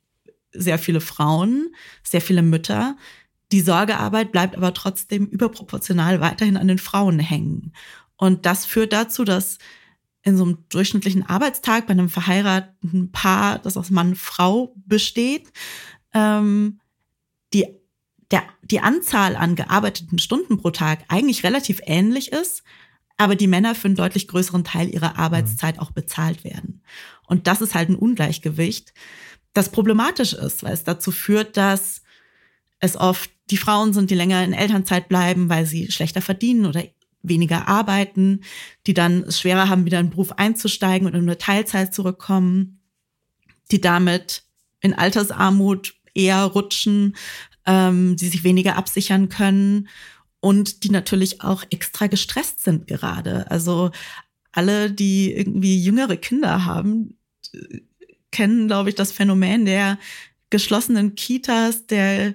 [0.52, 2.96] sehr viele Frauen, sehr viele Mütter.
[3.52, 7.72] Die Sorgearbeit bleibt aber trotzdem überproportional weiterhin an den Frauen hängen.
[8.16, 9.58] Und das führt dazu, dass
[10.22, 15.52] in so einem durchschnittlichen Arbeitstag bei einem verheirateten Paar, das aus Mann und Frau besteht,
[16.12, 16.80] ähm,
[17.54, 17.66] die,
[18.30, 22.62] der, die Anzahl an gearbeiteten Stunden pro Tag eigentlich relativ ähnlich ist,
[23.16, 25.82] aber die Männer für einen deutlich größeren Teil ihrer Arbeitszeit mhm.
[25.82, 26.82] auch bezahlt werden.
[27.26, 28.94] Und das ist halt ein Ungleichgewicht,
[29.54, 32.02] das problematisch ist, weil es dazu führt, dass
[32.80, 36.84] es oft die Frauen sind, die länger in Elternzeit bleiben, weil sie schlechter verdienen oder
[37.22, 38.42] weniger arbeiten,
[38.86, 42.80] die dann es schwerer haben, wieder in den Beruf einzusteigen oder nur Teilzeit zurückkommen,
[43.70, 44.44] die damit
[44.80, 47.16] in Altersarmut eher rutschen,
[47.66, 49.88] ähm, die sich weniger absichern können
[50.40, 53.50] und die natürlich auch extra gestresst sind gerade.
[53.50, 53.90] Also
[54.52, 57.16] alle, die irgendwie jüngere Kinder haben,
[58.30, 59.98] kennen, glaube ich, das Phänomen der
[60.50, 62.34] geschlossenen Kitas, der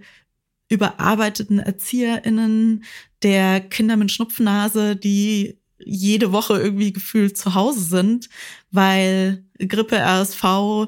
[0.69, 2.83] überarbeiteten ErzieherInnen,
[3.21, 8.29] der Kinder mit Schnupfnase, die jede Woche irgendwie gefühlt zu Hause sind,
[8.71, 10.87] weil Grippe, RSV,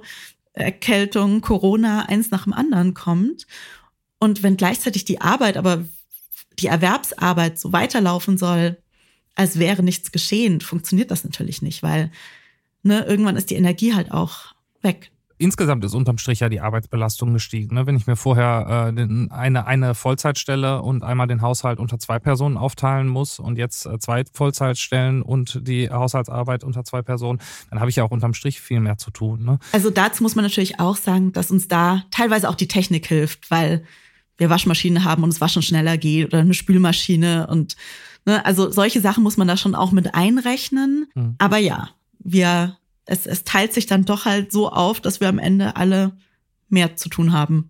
[0.56, 3.46] Erkältung, Corona eins nach dem anderen kommt.
[4.20, 5.86] Und wenn gleichzeitig die Arbeit, aber
[6.60, 8.78] die Erwerbsarbeit so weiterlaufen soll,
[9.36, 12.12] als wäre nichts geschehen, funktioniert das natürlich nicht, weil
[12.84, 17.34] ne, irgendwann ist die Energie halt auch weg insgesamt ist unterm Strich ja die Arbeitsbelastung
[17.34, 17.76] gestiegen.
[17.76, 17.86] Ne?
[17.86, 22.58] Wenn ich mir vorher äh, eine, eine Vollzeitstelle und einmal den Haushalt unter zwei Personen
[22.58, 27.90] aufteilen muss und jetzt äh, zwei Vollzeitstellen und die Haushaltsarbeit unter zwei Personen, dann habe
[27.90, 29.44] ich ja auch unterm Strich viel mehr zu tun.
[29.44, 29.60] Ne?
[29.72, 33.52] Also dazu muss man natürlich auch sagen, dass uns da teilweise auch die Technik hilft,
[33.52, 33.84] weil
[34.38, 37.76] wir Waschmaschine haben und das Waschen schneller geht oder eine Spülmaschine und
[38.26, 41.08] ne, also solche Sachen muss man da schon auch mit einrechnen.
[41.16, 41.36] Mhm.
[41.38, 45.40] Aber ja, wir es, es teilt sich dann doch halt so auf, dass wir am
[45.40, 46.18] Ende alle
[46.70, 47.70] mehr zu tun haben.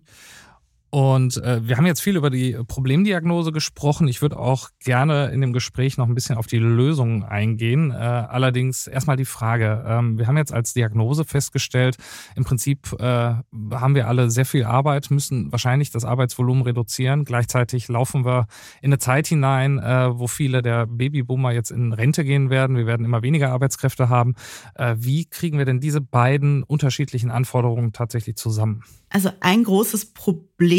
[0.90, 4.06] Und äh, wir haben jetzt viel über die Problemdiagnose gesprochen.
[4.06, 7.90] Ich würde auch gerne in dem Gespräch noch ein bisschen auf die Lösungen eingehen.
[7.90, 9.84] Äh, allerdings erstmal die Frage.
[9.86, 11.96] Ähm, wir haben jetzt als Diagnose festgestellt,
[12.36, 17.24] im Prinzip äh, haben wir alle sehr viel Arbeit, müssen wahrscheinlich das Arbeitsvolumen reduzieren.
[17.24, 18.46] Gleichzeitig laufen wir
[18.80, 22.76] in eine Zeit hinein, äh, wo viele der Babyboomer jetzt in Rente gehen werden.
[22.76, 24.34] Wir werden immer weniger Arbeitskräfte haben.
[24.76, 28.84] Äh, wie kriegen wir denn diese beiden unterschiedlichen Anforderungen tatsächlich zusammen?
[29.08, 30.75] Also ein großes Problem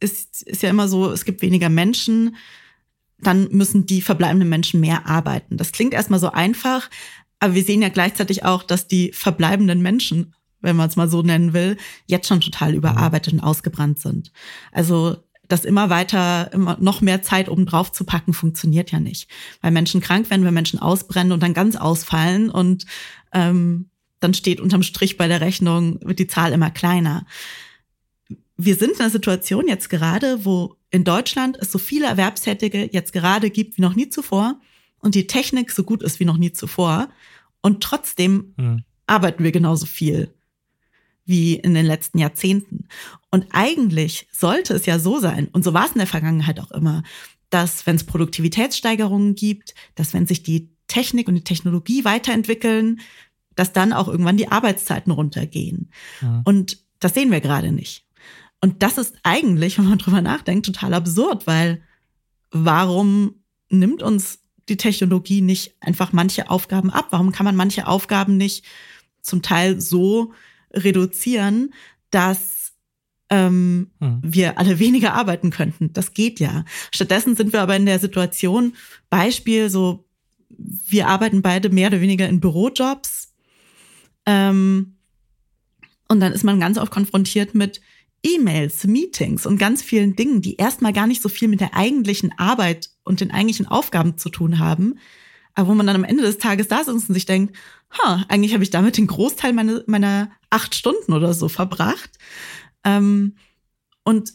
[0.00, 2.36] ist, ist ja immer so, es gibt weniger Menschen,
[3.20, 5.56] dann müssen die verbleibenden Menschen mehr arbeiten.
[5.56, 6.88] Das klingt erstmal so einfach,
[7.40, 11.22] aber wir sehen ja gleichzeitig auch, dass die verbleibenden Menschen wenn man es mal so
[11.22, 14.32] nennen will, jetzt schon total überarbeitet und ausgebrannt sind.
[14.72, 15.16] Also
[15.48, 19.30] das immer weiter, immer noch mehr Zeit oben drauf zu packen, funktioniert ja nicht.
[19.62, 22.84] Weil Menschen krank werden, wenn Menschen ausbrennen und dann ganz ausfallen und
[23.32, 23.88] ähm,
[24.20, 27.24] dann steht unterm Strich bei der Rechnung, wird die Zahl immer kleiner.
[28.58, 33.12] Wir sind in einer Situation jetzt gerade, wo in Deutschland es so viele Erwerbstätige jetzt
[33.12, 34.60] gerade gibt wie noch nie zuvor
[34.98, 37.08] und die Technik so gut ist wie noch nie zuvor.
[37.62, 38.84] Und trotzdem hm.
[39.06, 40.34] arbeiten wir genauso viel
[41.24, 42.88] wie in den letzten Jahrzehnten.
[43.30, 46.70] Und eigentlich sollte es ja so sein, und so war es in der Vergangenheit auch
[46.70, 47.02] immer,
[47.50, 53.00] dass wenn es Produktivitätssteigerungen gibt, dass wenn sich die Technik und die Technologie weiterentwickeln,
[53.54, 55.90] dass dann auch irgendwann die Arbeitszeiten runtergehen.
[56.22, 56.42] Ja.
[56.44, 58.07] Und das sehen wir gerade nicht.
[58.60, 61.82] Und das ist eigentlich, wenn man drüber nachdenkt, total absurd, weil
[62.50, 63.34] warum
[63.70, 67.08] nimmt uns die Technologie nicht einfach manche Aufgaben ab?
[67.10, 68.64] Warum kann man manche Aufgaben nicht
[69.22, 70.32] zum Teil so
[70.72, 71.72] reduzieren,
[72.10, 72.72] dass
[73.30, 74.20] ähm, hm.
[74.22, 75.92] wir alle weniger arbeiten könnten.
[75.92, 76.64] Das geht ja.
[76.90, 78.74] Stattdessen sind wir aber in der Situation,
[79.10, 80.06] Beispiel, so,
[80.48, 83.34] wir arbeiten beide mehr oder weniger in Bürojobs.
[84.24, 84.96] Ähm,
[86.08, 87.82] und dann ist man ganz oft konfrontiert mit
[88.28, 92.32] E-Mails, Meetings und ganz vielen Dingen, die erstmal gar nicht so viel mit der eigentlichen
[92.36, 94.98] Arbeit und den eigentlichen Aufgaben zu tun haben,
[95.54, 97.56] aber wo man dann am Ende des Tages da sitzt und sich denkt,
[97.90, 102.10] ha, eigentlich habe ich damit den Großteil meine, meiner acht Stunden oder so verbracht.
[102.84, 103.34] Ähm,
[104.04, 104.34] und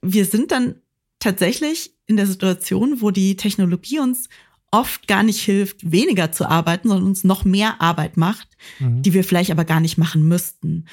[0.00, 0.76] wir sind dann
[1.18, 4.28] tatsächlich in der Situation, wo die Technologie uns
[4.70, 9.02] oft gar nicht hilft, weniger zu arbeiten, sondern uns noch mehr Arbeit macht, mhm.
[9.02, 10.86] die wir vielleicht aber gar nicht machen müssten.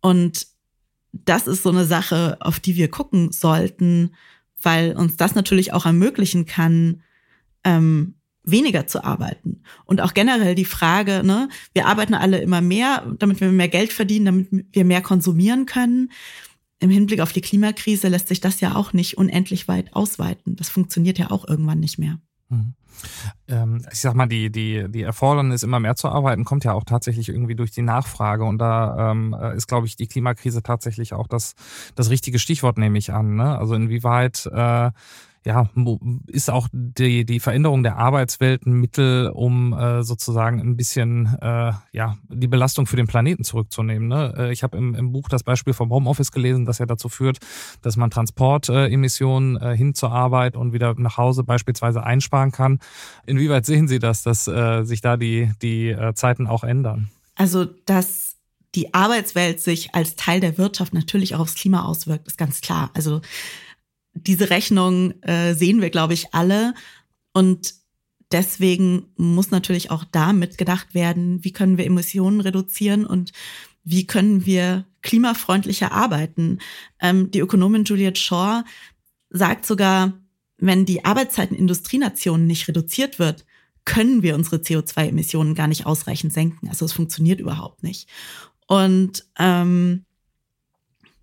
[0.00, 0.46] Und
[1.12, 4.14] das ist so eine Sache, auf die wir gucken sollten,
[4.62, 7.02] weil uns das natürlich auch ermöglichen kann,
[7.64, 9.62] ähm, weniger zu arbeiten.
[9.84, 13.92] Und auch generell die Frage, ne, wir arbeiten alle immer mehr, damit wir mehr Geld
[13.92, 16.10] verdienen, damit wir mehr konsumieren können.
[16.78, 20.56] Im Hinblick auf die Klimakrise lässt sich das ja auch nicht unendlich weit ausweiten.
[20.56, 22.18] Das funktioniert ja auch irgendwann nicht mehr.
[22.50, 22.74] Mhm.
[23.48, 26.84] Ähm, ich sag mal, die, die, die Erfordernis, immer mehr zu arbeiten, kommt ja auch
[26.84, 28.44] tatsächlich irgendwie durch die Nachfrage.
[28.44, 31.54] Und da ähm, ist, glaube ich, die Klimakrise tatsächlich auch das,
[31.94, 33.36] das richtige Stichwort, nehme ich an.
[33.36, 33.56] Ne?
[33.56, 34.90] Also inwieweit äh,
[35.44, 35.70] ja,
[36.26, 41.72] ist auch die, die Veränderung der Arbeitswelt ein Mittel, um äh, sozusagen ein bisschen äh,
[41.92, 44.08] ja, die Belastung für den Planeten zurückzunehmen.
[44.08, 44.34] Ne?
[44.36, 47.38] Äh, ich habe im, im Buch das Beispiel vom Homeoffice gelesen, das ja dazu führt,
[47.80, 52.78] dass man Transportemissionen äh, hin zur Arbeit und wieder nach Hause beispielsweise einsparen kann.
[53.24, 57.08] Inwieweit sehen Sie das, dass äh, sich da die, die äh, Zeiten auch ändern?
[57.34, 58.36] Also, dass
[58.74, 62.90] die Arbeitswelt sich als Teil der Wirtschaft natürlich auch aufs Klima auswirkt, ist ganz klar.
[62.94, 63.20] Also
[64.14, 66.74] diese Rechnung äh, sehen wir, glaube ich, alle.
[67.32, 67.74] Und
[68.32, 73.32] deswegen muss natürlich auch da mitgedacht werden, wie können wir Emissionen reduzieren und
[73.84, 76.58] wie können wir klimafreundlicher arbeiten.
[77.00, 78.62] Ähm, die Ökonomin Juliette Shaw
[79.30, 80.12] sagt sogar,
[80.58, 83.46] wenn die Arbeitszeit in Industrienationen nicht reduziert wird,
[83.86, 86.68] können wir unsere CO2-Emissionen gar nicht ausreichend senken.
[86.68, 88.08] Also es funktioniert überhaupt nicht.
[88.66, 90.04] Und ähm,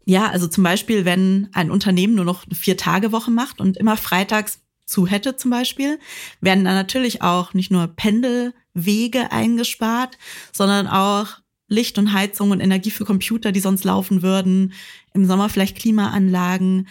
[0.08, 4.62] ja, also zum Beispiel, wenn ein Unternehmen nur noch eine Vier-Tage-Woche macht und immer freitags
[4.86, 6.00] zu hätte zum Beispiel,
[6.40, 10.18] werden dann natürlich auch nicht nur Pendelwege eingespart,
[10.54, 14.72] sondern auch Licht und Heizung und Energie für Computer, die sonst laufen würden,
[15.14, 16.88] im Sommer vielleicht Klimaanlagen.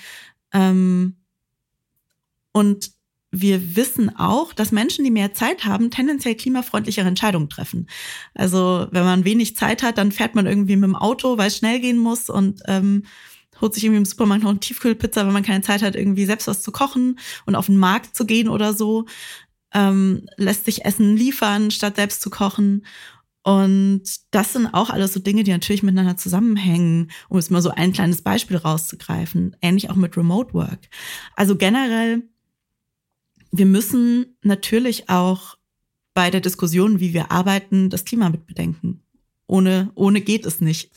[0.52, 1.16] Ähm,
[2.52, 2.90] und
[3.40, 7.88] wir wissen auch, dass Menschen, die mehr Zeit haben, tendenziell klimafreundlichere Entscheidungen treffen.
[8.35, 11.57] Also wenn man wenig Zeit hat, dann fährt man irgendwie mit dem Auto, weil es
[11.57, 13.05] schnell gehen muss und ähm,
[13.61, 16.46] holt sich irgendwie im Supermarkt noch eine Tiefkühlpizza, wenn man keine Zeit hat, irgendwie selbst
[16.46, 19.07] was zu kochen und auf den Markt zu gehen oder so.
[19.75, 22.85] Ähm, lässt sich Essen liefern, statt selbst zu kochen.
[23.42, 27.70] Und das sind auch alles so Dinge, die natürlich miteinander zusammenhängen, um jetzt mal so
[27.70, 29.55] ein kleines Beispiel rauszugreifen.
[29.62, 30.88] Ähnlich auch mit Remote Work.
[31.37, 32.25] Also generell
[33.50, 35.56] wir müssen natürlich auch
[36.14, 39.02] bei der Diskussion, wie wir arbeiten, das Klima mitbedenken.
[39.46, 40.90] Ohne, ohne geht es nicht.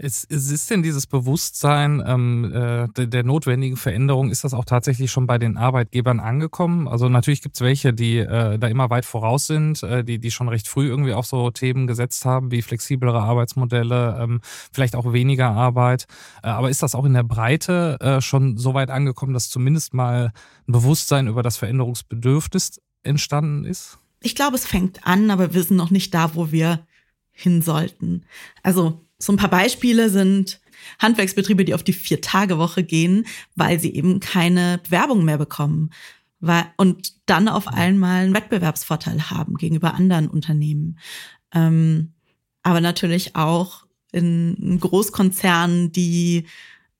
[0.00, 5.10] Ist, ist denn dieses Bewusstsein ähm, äh, der, der notwendigen Veränderung, ist das auch tatsächlich
[5.10, 6.86] schon bei den Arbeitgebern angekommen?
[6.86, 10.30] Also natürlich gibt es welche, die äh, da immer weit voraus sind, äh, die, die
[10.30, 14.40] schon recht früh irgendwie auf so Themen gesetzt haben, wie flexiblere Arbeitsmodelle, ähm,
[14.72, 16.06] vielleicht auch weniger Arbeit.
[16.44, 19.94] Äh, aber ist das auch in der Breite äh, schon so weit angekommen, dass zumindest
[19.94, 20.32] mal
[20.68, 23.98] ein Bewusstsein über das Veränderungsbedürfnis entstanden ist?
[24.20, 26.86] Ich glaube, es fängt an, aber wir sind noch nicht da, wo wir
[27.32, 28.24] hin sollten.
[28.62, 30.60] Also so ein paar Beispiele sind
[31.00, 33.26] Handwerksbetriebe, die auf die Vier-Tage-Woche gehen,
[33.56, 35.90] weil sie eben keine Bewerbung mehr bekommen
[36.76, 40.98] und dann auf einmal einen Wettbewerbsvorteil haben gegenüber anderen Unternehmen.
[41.52, 42.12] Ähm,
[42.62, 46.46] aber natürlich auch in Großkonzernen, die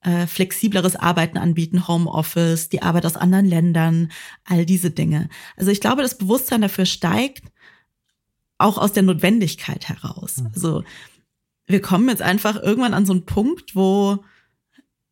[0.02, 4.11] äh, flexibleres Arbeiten anbieten, Homeoffice, die Arbeit aus anderen Ländern,
[4.44, 5.28] all diese Dinge.
[5.57, 7.44] Also ich glaube, das Bewusstsein dafür steigt
[8.59, 10.38] auch aus der Notwendigkeit heraus.
[10.38, 10.50] Mhm.
[10.52, 10.85] Also
[11.68, 14.24] wir kommen jetzt einfach irgendwann an so einen Punkt, wo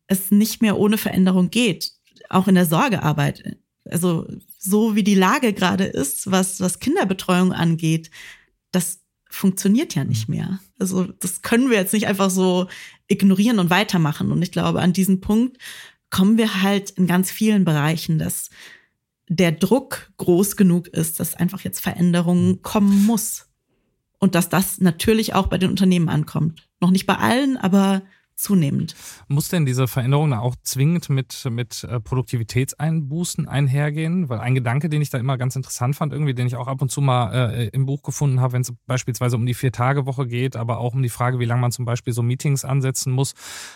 [0.07, 1.91] es nicht mehr ohne Veränderung geht,
[2.29, 3.57] auch in der Sorgearbeit.
[3.89, 8.09] Also so wie die Lage gerade ist, was, was Kinderbetreuung angeht,
[8.71, 10.35] das funktioniert ja nicht mhm.
[10.35, 10.59] mehr.
[10.79, 12.67] Also das können wir jetzt nicht einfach so
[13.07, 14.31] ignorieren und weitermachen.
[14.31, 15.57] Und ich glaube, an diesen Punkt
[16.09, 18.49] kommen wir halt in ganz vielen Bereichen, dass
[19.29, 22.61] der Druck groß genug ist, dass einfach jetzt Veränderungen mhm.
[22.61, 23.46] kommen muss.
[24.19, 26.67] Und dass das natürlich auch bei den Unternehmen ankommt.
[26.79, 28.01] Noch nicht bei allen, aber
[28.37, 28.95] zunehmend.
[29.27, 34.29] Muss denn diese Veränderung auch zwingend mit, mit äh, Produktivitätseinbußen einhergehen?
[34.29, 36.81] Weil ein Gedanke, den ich da immer ganz interessant fand, irgendwie, den ich auch ab
[36.81, 40.55] und zu mal äh, im Buch gefunden habe, wenn es beispielsweise um die Vier-Tage-Woche geht,
[40.55, 43.33] aber auch um die Frage, wie lange man zum Beispiel so Meetings ansetzen muss,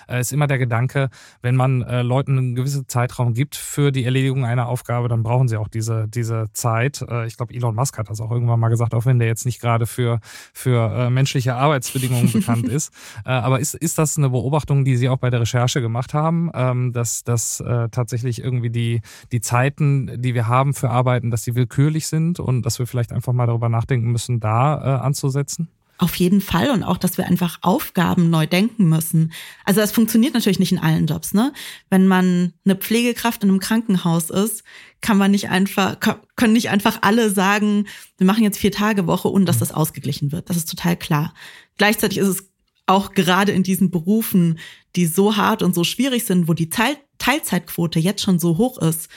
[0.08, 1.10] äh, ist immer der Gedanke,
[1.42, 5.48] wenn man äh, Leuten einen gewissen Zeitraum gibt für die Erledigung einer Aufgabe, dann brauchen
[5.48, 7.02] sie auch diese, diese Zeit.
[7.10, 9.46] Äh, ich glaube, Elon Musk hat das auch irgendwann mal gesagt, auch wenn der jetzt
[9.46, 10.20] nicht gerade für,
[10.54, 12.94] für äh, menschliche Arbeitsbedingungen bekannt ist.
[13.24, 14.51] Aber ist, ist das eine Beobachtung?
[14.52, 18.70] Beobachtungen, die Sie auch bei der Recherche gemacht haben, ähm, dass, dass äh, tatsächlich irgendwie
[18.70, 19.00] die,
[19.32, 23.14] die Zeiten, die wir haben für Arbeiten, dass sie willkürlich sind und dass wir vielleicht
[23.14, 25.70] einfach mal darüber nachdenken müssen, da äh, anzusetzen?
[26.00, 29.32] Auf jeden Fall und auch, dass wir einfach Aufgaben neu denken müssen.
[29.64, 31.54] Also das funktioniert natürlich nicht in allen Jobs, ne?
[31.90, 34.64] Wenn man eine Pflegekraft in einem Krankenhaus ist,
[35.00, 35.98] kann man nicht einfach,
[36.36, 37.86] können nicht einfach alle sagen,
[38.18, 40.50] wir machen jetzt vier Tage Woche, ohne dass das ausgeglichen wird.
[40.50, 41.34] Das ist total klar.
[41.78, 42.51] Gleichzeitig ist es
[42.86, 44.60] auch gerade in diesen Berufen,
[44.96, 48.80] die so hart und so schwierig sind, wo die Teil Teilzeitquote jetzt schon so hoch
[48.80, 49.08] ist,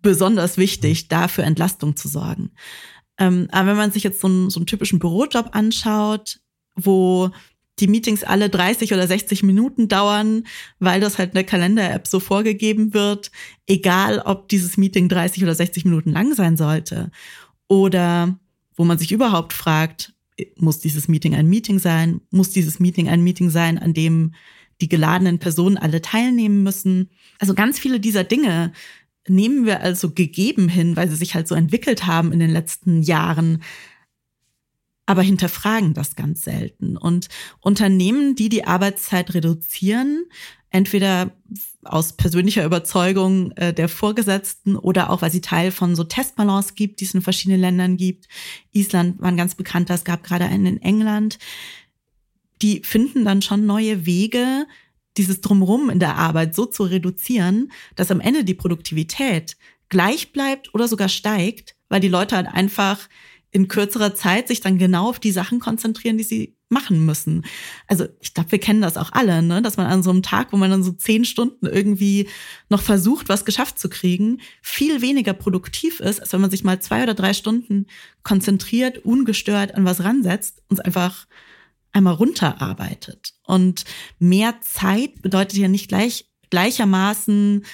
[0.00, 2.52] besonders wichtig, da für Entlastung zu sorgen.
[3.18, 6.40] Ähm, aber wenn man sich jetzt so einen, so einen typischen Bürojob anschaut,
[6.74, 7.30] wo
[7.80, 10.46] die Meetings alle 30 oder 60 Minuten dauern,
[10.78, 13.30] weil das halt in der Kalender-App so vorgegeben wird,
[13.66, 17.10] egal ob dieses Meeting 30 oder 60 Minuten lang sein sollte.
[17.68, 18.38] Oder
[18.76, 20.14] wo man sich überhaupt fragt,
[20.56, 22.20] muss dieses Meeting ein Meeting sein?
[22.30, 24.34] Muss dieses Meeting ein Meeting sein, an dem
[24.80, 27.10] die geladenen Personen alle teilnehmen müssen?
[27.38, 28.72] Also ganz viele dieser Dinge
[29.28, 33.02] nehmen wir also gegeben hin, weil sie sich halt so entwickelt haben in den letzten
[33.02, 33.62] Jahren,
[35.08, 36.98] aber hinterfragen das ganz selten.
[36.98, 37.28] Und
[37.60, 40.26] Unternehmen, die die Arbeitszeit reduzieren,
[40.68, 41.30] entweder
[41.82, 47.00] aus persönlicher Überzeugung äh, der Vorgesetzten oder auch, weil sie Teil von so Testbalance gibt,
[47.00, 48.28] die es in verschiedenen Ländern gibt.
[48.72, 51.38] Island war ein ganz bekannter, es gab gerade einen in England.
[52.60, 54.66] Die finden dann schon neue Wege,
[55.16, 59.56] dieses Drumrum in der Arbeit so zu reduzieren, dass am Ende die Produktivität
[59.88, 63.08] gleich bleibt oder sogar steigt, weil die Leute halt einfach
[63.50, 67.46] in kürzerer Zeit sich dann genau auf die Sachen konzentrieren, die sie machen müssen.
[67.86, 69.62] Also ich glaube, wir kennen das auch alle, ne?
[69.62, 72.28] dass man an so einem Tag, wo man dann so zehn Stunden irgendwie
[72.68, 76.80] noch versucht, was geschafft zu kriegen, viel weniger produktiv ist, als wenn man sich mal
[76.80, 77.86] zwei oder drei Stunden
[78.22, 81.26] konzentriert, ungestört an was ransetzt und einfach
[81.92, 83.32] einmal runterarbeitet.
[83.44, 83.84] Und
[84.18, 87.64] mehr Zeit bedeutet ja nicht gleich gleichermaßen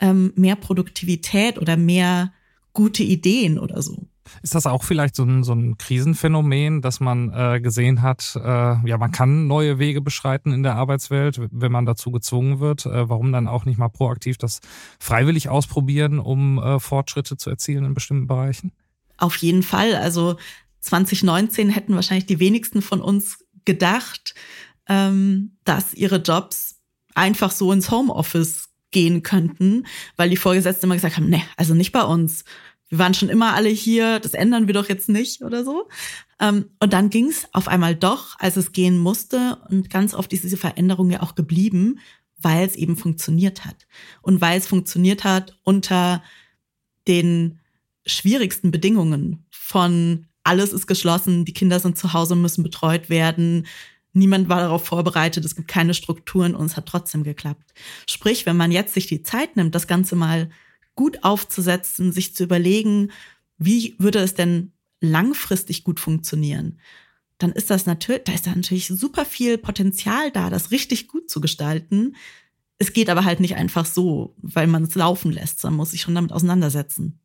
[0.00, 2.32] ähm, mehr Produktivität oder mehr
[2.72, 4.03] gute Ideen oder so.
[4.42, 8.40] Ist das auch vielleicht so ein, so ein Krisenphänomen, dass man äh, gesehen hat, äh,
[8.40, 12.86] ja, man kann neue Wege beschreiten in der Arbeitswelt, wenn man dazu gezwungen wird?
[12.86, 14.60] Äh, warum dann auch nicht mal proaktiv das
[14.98, 18.72] freiwillig ausprobieren, um äh, Fortschritte zu erzielen in bestimmten Bereichen?
[19.16, 19.94] Auf jeden Fall.
[19.94, 20.36] Also
[20.80, 24.34] 2019 hätten wahrscheinlich die wenigsten von uns gedacht,
[24.88, 26.80] ähm, dass ihre Jobs
[27.14, 31.92] einfach so ins Homeoffice gehen könnten, weil die Vorgesetzten immer gesagt haben, nee, also nicht
[31.92, 32.44] bei uns
[32.94, 35.88] wir waren schon immer alle hier, das ändern wir doch jetzt nicht oder so.
[36.38, 39.58] Ähm, und dann ging es auf einmal doch, als es gehen musste.
[39.68, 41.98] Und ganz oft ist diese Veränderung ja auch geblieben,
[42.38, 43.88] weil es eben funktioniert hat.
[44.22, 46.22] Und weil es funktioniert hat unter
[47.08, 47.58] den
[48.06, 53.66] schwierigsten Bedingungen von alles ist geschlossen, die Kinder sind zu Hause, müssen betreut werden,
[54.12, 57.74] niemand war darauf vorbereitet, es gibt keine Strukturen und es hat trotzdem geklappt.
[58.08, 60.48] Sprich, wenn man jetzt sich die Zeit nimmt, das Ganze mal
[60.94, 63.10] gut aufzusetzen, sich zu überlegen,
[63.58, 66.78] wie würde es denn langfristig gut funktionieren,
[67.38, 71.28] dann ist das natürlich, da ist da natürlich super viel Potenzial da, das richtig gut
[71.28, 72.16] zu gestalten.
[72.78, 76.00] Es geht aber halt nicht einfach so, weil man es laufen lässt, sondern muss sich
[76.02, 77.20] schon damit auseinandersetzen.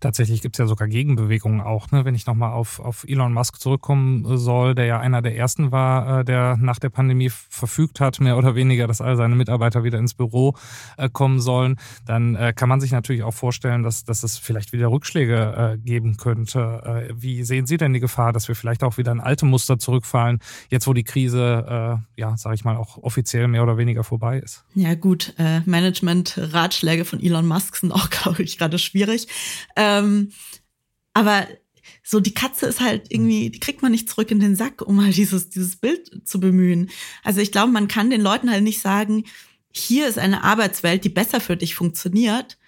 [0.00, 1.90] Tatsächlich gibt es ja sogar Gegenbewegungen auch.
[1.90, 2.04] Ne?
[2.04, 6.20] Wenn ich nochmal auf, auf Elon Musk zurückkommen soll, der ja einer der ersten war,
[6.20, 9.98] äh, der nach der Pandemie verfügt hat, mehr oder weniger, dass all seine Mitarbeiter wieder
[9.98, 10.54] ins Büro
[10.96, 14.72] äh, kommen sollen, dann äh, kann man sich natürlich auch vorstellen, dass, dass es vielleicht
[14.72, 17.08] wieder Rückschläge äh, geben könnte.
[17.10, 19.78] Äh, wie sehen Sie denn die Gefahr, dass wir vielleicht auch wieder in alte Muster
[19.78, 20.40] zurückfallen,
[20.70, 24.38] jetzt wo die Krise, äh, ja, sage ich mal, auch offiziell mehr oder weniger vorbei
[24.38, 24.64] ist?
[24.74, 25.34] Ja gut,
[25.64, 29.28] Management-Ratschläge von Elon Musk sind auch, glaube ich, gerade schwierig.
[29.76, 30.32] Ähm,
[31.12, 31.46] aber
[32.02, 35.02] so die Katze ist halt irgendwie, die kriegt man nicht zurück in den Sack, um
[35.02, 36.90] halt dieses, dieses Bild zu bemühen.
[37.22, 39.24] Also ich glaube, man kann den Leuten halt nicht sagen,
[39.72, 42.58] hier ist eine Arbeitswelt, die besser für dich funktioniert,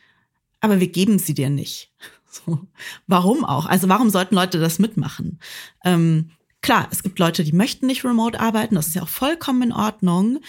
[0.61, 1.93] aber wir geben sie dir nicht.
[2.47, 2.67] So.
[3.07, 3.67] Warum auch?
[3.67, 5.39] Also warum sollten Leute das mitmachen?
[5.85, 6.31] Ähm,
[6.63, 9.73] klar, es gibt Leute, die möchten nicht remote arbeiten, das ist ja auch vollkommen in
[9.73, 10.41] Ordnung.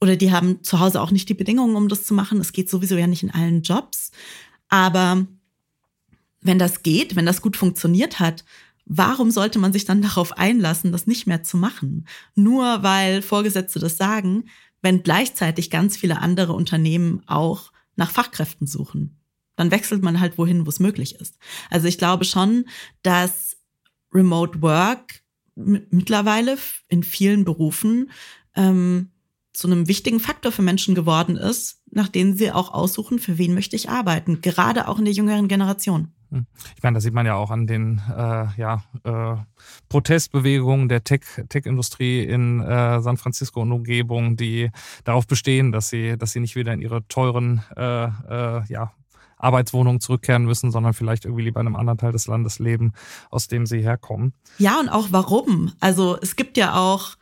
[0.00, 2.40] Oder die haben zu Hause auch nicht die Bedingungen, um das zu machen.
[2.40, 4.10] Es geht sowieso ja nicht in allen Jobs.
[4.70, 5.26] Aber
[6.48, 8.44] wenn das geht, wenn das gut funktioniert hat,
[8.86, 12.08] warum sollte man sich dann darauf einlassen, das nicht mehr zu machen?
[12.34, 14.46] Nur weil Vorgesetzte das sagen,
[14.82, 19.20] wenn gleichzeitig ganz viele andere Unternehmen auch nach Fachkräften suchen.
[19.56, 21.36] Dann wechselt man halt wohin, wo es möglich ist.
[21.68, 22.64] Also ich glaube schon,
[23.02, 23.56] dass
[24.14, 25.22] Remote Work
[25.56, 26.56] mittlerweile
[26.88, 28.10] in vielen Berufen
[28.54, 29.10] ähm,
[29.52, 33.54] zu einem wichtigen Faktor für Menschen geworden ist, nach denen sie auch aussuchen, für wen
[33.54, 36.12] möchte ich arbeiten, gerade auch in der jüngeren Generation.
[36.30, 36.46] Hm.
[36.76, 39.36] Ich meine, das sieht man ja auch an den äh, ja, äh,
[39.88, 44.70] Protestbewegungen der Tech-Industrie Tech in äh, San Francisco und Umgebung, die
[45.04, 48.92] darauf bestehen, dass sie, dass sie nicht wieder in ihre teuren äh, äh, ja,
[49.38, 52.92] Arbeitswohnungen zurückkehren müssen, sondern vielleicht irgendwie lieber in einem anderen Teil des Landes leben,
[53.30, 54.34] aus dem sie herkommen.
[54.58, 55.72] Ja, und auch warum.
[55.80, 57.16] Also es gibt ja auch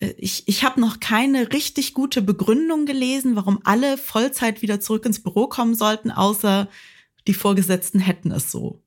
[0.00, 5.06] äh, ich, ich habe noch keine richtig gute Begründung gelesen, warum alle Vollzeit wieder zurück
[5.06, 6.68] ins Büro kommen sollten, außer
[7.26, 8.82] die Vorgesetzten hätten es so.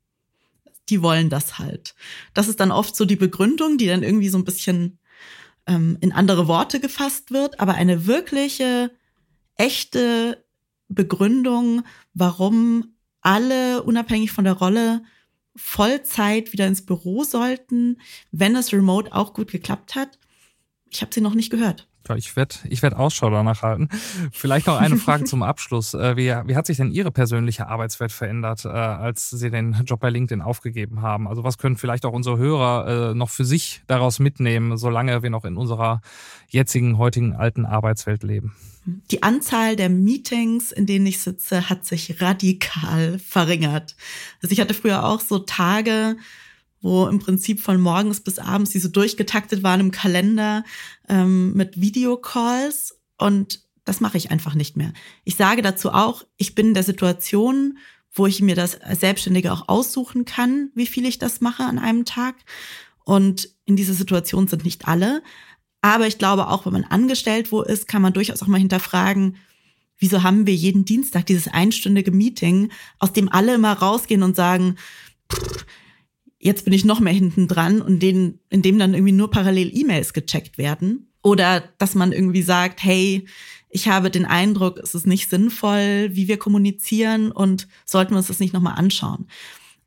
[0.89, 1.95] Die wollen das halt.
[2.33, 4.99] Das ist dann oft so die Begründung, die dann irgendwie so ein bisschen
[5.67, 8.91] ähm, in andere Worte gefasst wird, aber eine wirkliche,
[9.55, 10.43] echte
[10.87, 11.83] Begründung,
[12.13, 15.03] warum alle, unabhängig von der Rolle,
[15.55, 17.99] Vollzeit wieder ins Büro sollten,
[18.31, 20.19] wenn es remote auch gut geklappt hat.
[20.89, 21.87] Ich habe sie noch nicht gehört.
[22.15, 23.89] Ich werde ich werd Ausschau danach halten.
[24.31, 25.93] Vielleicht noch eine Frage zum Abschluss.
[25.93, 30.01] Äh, wie, wie hat sich denn Ihre persönliche Arbeitswelt verändert, äh, als Sie den Job
[30.01, 31.27] bei LinkedIn aufgegeben haben?
[31.27, 35.29] Also was können vielleicht auch unsere Hörer äh, noch für sich daraus mitnehmen, solange wir
[35.31, 36.01] noch in unserer
[36.49, 38.55] jetzigen, heutigen alten Arbeitswelt leben?
[38.85, 43.95] Die Anzahl der Meetings, in denen ich sitze, hat sich radikal verringert.
[44.43, 46.17] Also ich hatte früher auch so Tage,
[46.85, 50.63] wo im Prinzip von morgens bis abends die so durchgetaktet waren im Kalender
[51.09, 54.93] ähm, mit Videocalls und das mache ich einfach nicht mehr.
[55.23, 57.79] Ich sage dazu auch, ich bin in der Situation,
[58.13, 61.79] wo ich mir das als Selbstständige auch aussuchen kann, wie viel ich das mache an
[61.79, 62.35] einem Tag.
[63.03, 65.23] Und in dieser Situation sind nicht alle.
[65.81, 69.37] Aber ich glaube, auch wenn man angestellt wo ist, kann man durchaus auch mal hinterfragen,
[69.97, 74.75] wieso haben wir jeden Dienstag dieses einstündige Meeting, aus dem alle immer rausgehen und sagen,
[75.33, 75.65] pff,
[76.45, 79.75] jetzt bin ich noch mehr hinten dran und denen, in dem dann irgendwie nur parallel
[79.75, 81.11] E-Mails gecheckt werden.
[81.23, 83.25] Oder dass man irgendwie sagt, hey,
[83.67, 88.27] ich habe den Eindruck, es ist nicht sinnvoll, wie wir kommunizieren und sollten wir uns
[88.27, 89.25] das nicht nochmal anschauen.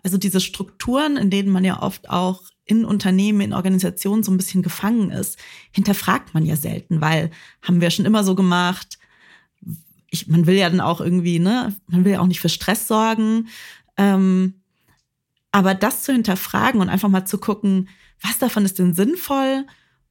[0.02, 4.36] Also diese Strukturen, in denen man ja oft auch in Unternehmen, in Organisationen so ein
[4.36, 5.38] bisschen gefangen ist,
[5.70, 7.30] hinterfragt man ja selten, weil
[7.62, 8.98] haben wir schon immer so gemacht.
[10.10, 12.88] Ich, man will ja dann auch irgendwie, ne, man will ja auch nicht für Stress
[12.88, 13.46] sorgen.
[13.96, 14.54] Ähm,
[15.58, 17.88] aber das zu hinterfragen und einfach mal zu gucken,
[18.22, 19.64] was davon ist denn sinnvoll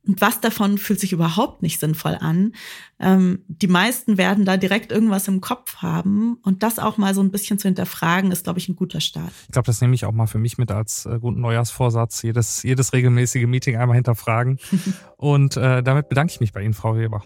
[0.06, 2.52] und was davon fühlt sich überhaupt nicht sinnvoll an.
[3.00, 7.22] Ähm, die meisten werden da direkt irgendwas im Kopf haben und das auch mal so
[7.22, 9.32] ein bisschen zu hinterfragen, ist, glaube ich, ein guter Start.
[9.45, 12.64] Ich glaube, das nehme ich auch mal für mich mit als äh, guten Neujahrsvorsatz, jedes,
[12.64, 14.60] jedes regelmäßige Meeting einmal hinterfragen.
[15.16, 17.24] und äh, damit bedanke ich mich bei Ihnen, Frau Weber.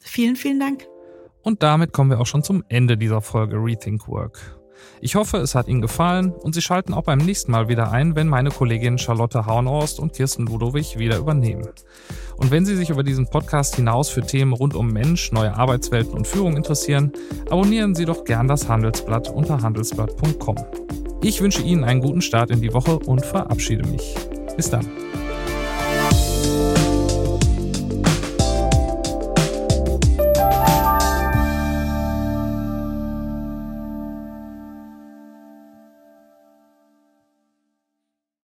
[0.00, 0.86] Vielen, vielen Dank.
[1.42, 4.57] Und damit kommen wir auch schon zum Ende dieser Folge Rethink Work.
[5.00, 8.16] Ich hoffe, es hat Ihnen gefallen und Sie schalten auch beim nächsten Mal wieder ein,
[8.16, 11.68] wenn meine Kolleginnen Charlotte Haunorst und Kirsten Ludowig wieder übernehmen.
[12.36, 16.14] Und wenn Sie sich über diesen Podcast hinaus für Themen rund um Mensch, neue Arbeitswelten
[16.14, 17.12] und Führung interessieren,
[17.50, 20.56] abonnieren Sie doch gern das Handelsblatt unter handelsblatt.com.
[21.22, 24.14] Ich wünsche Ihnen einen guten Start in die Woche und verabschiede mich.
[24.56, 25.07] Bis dann.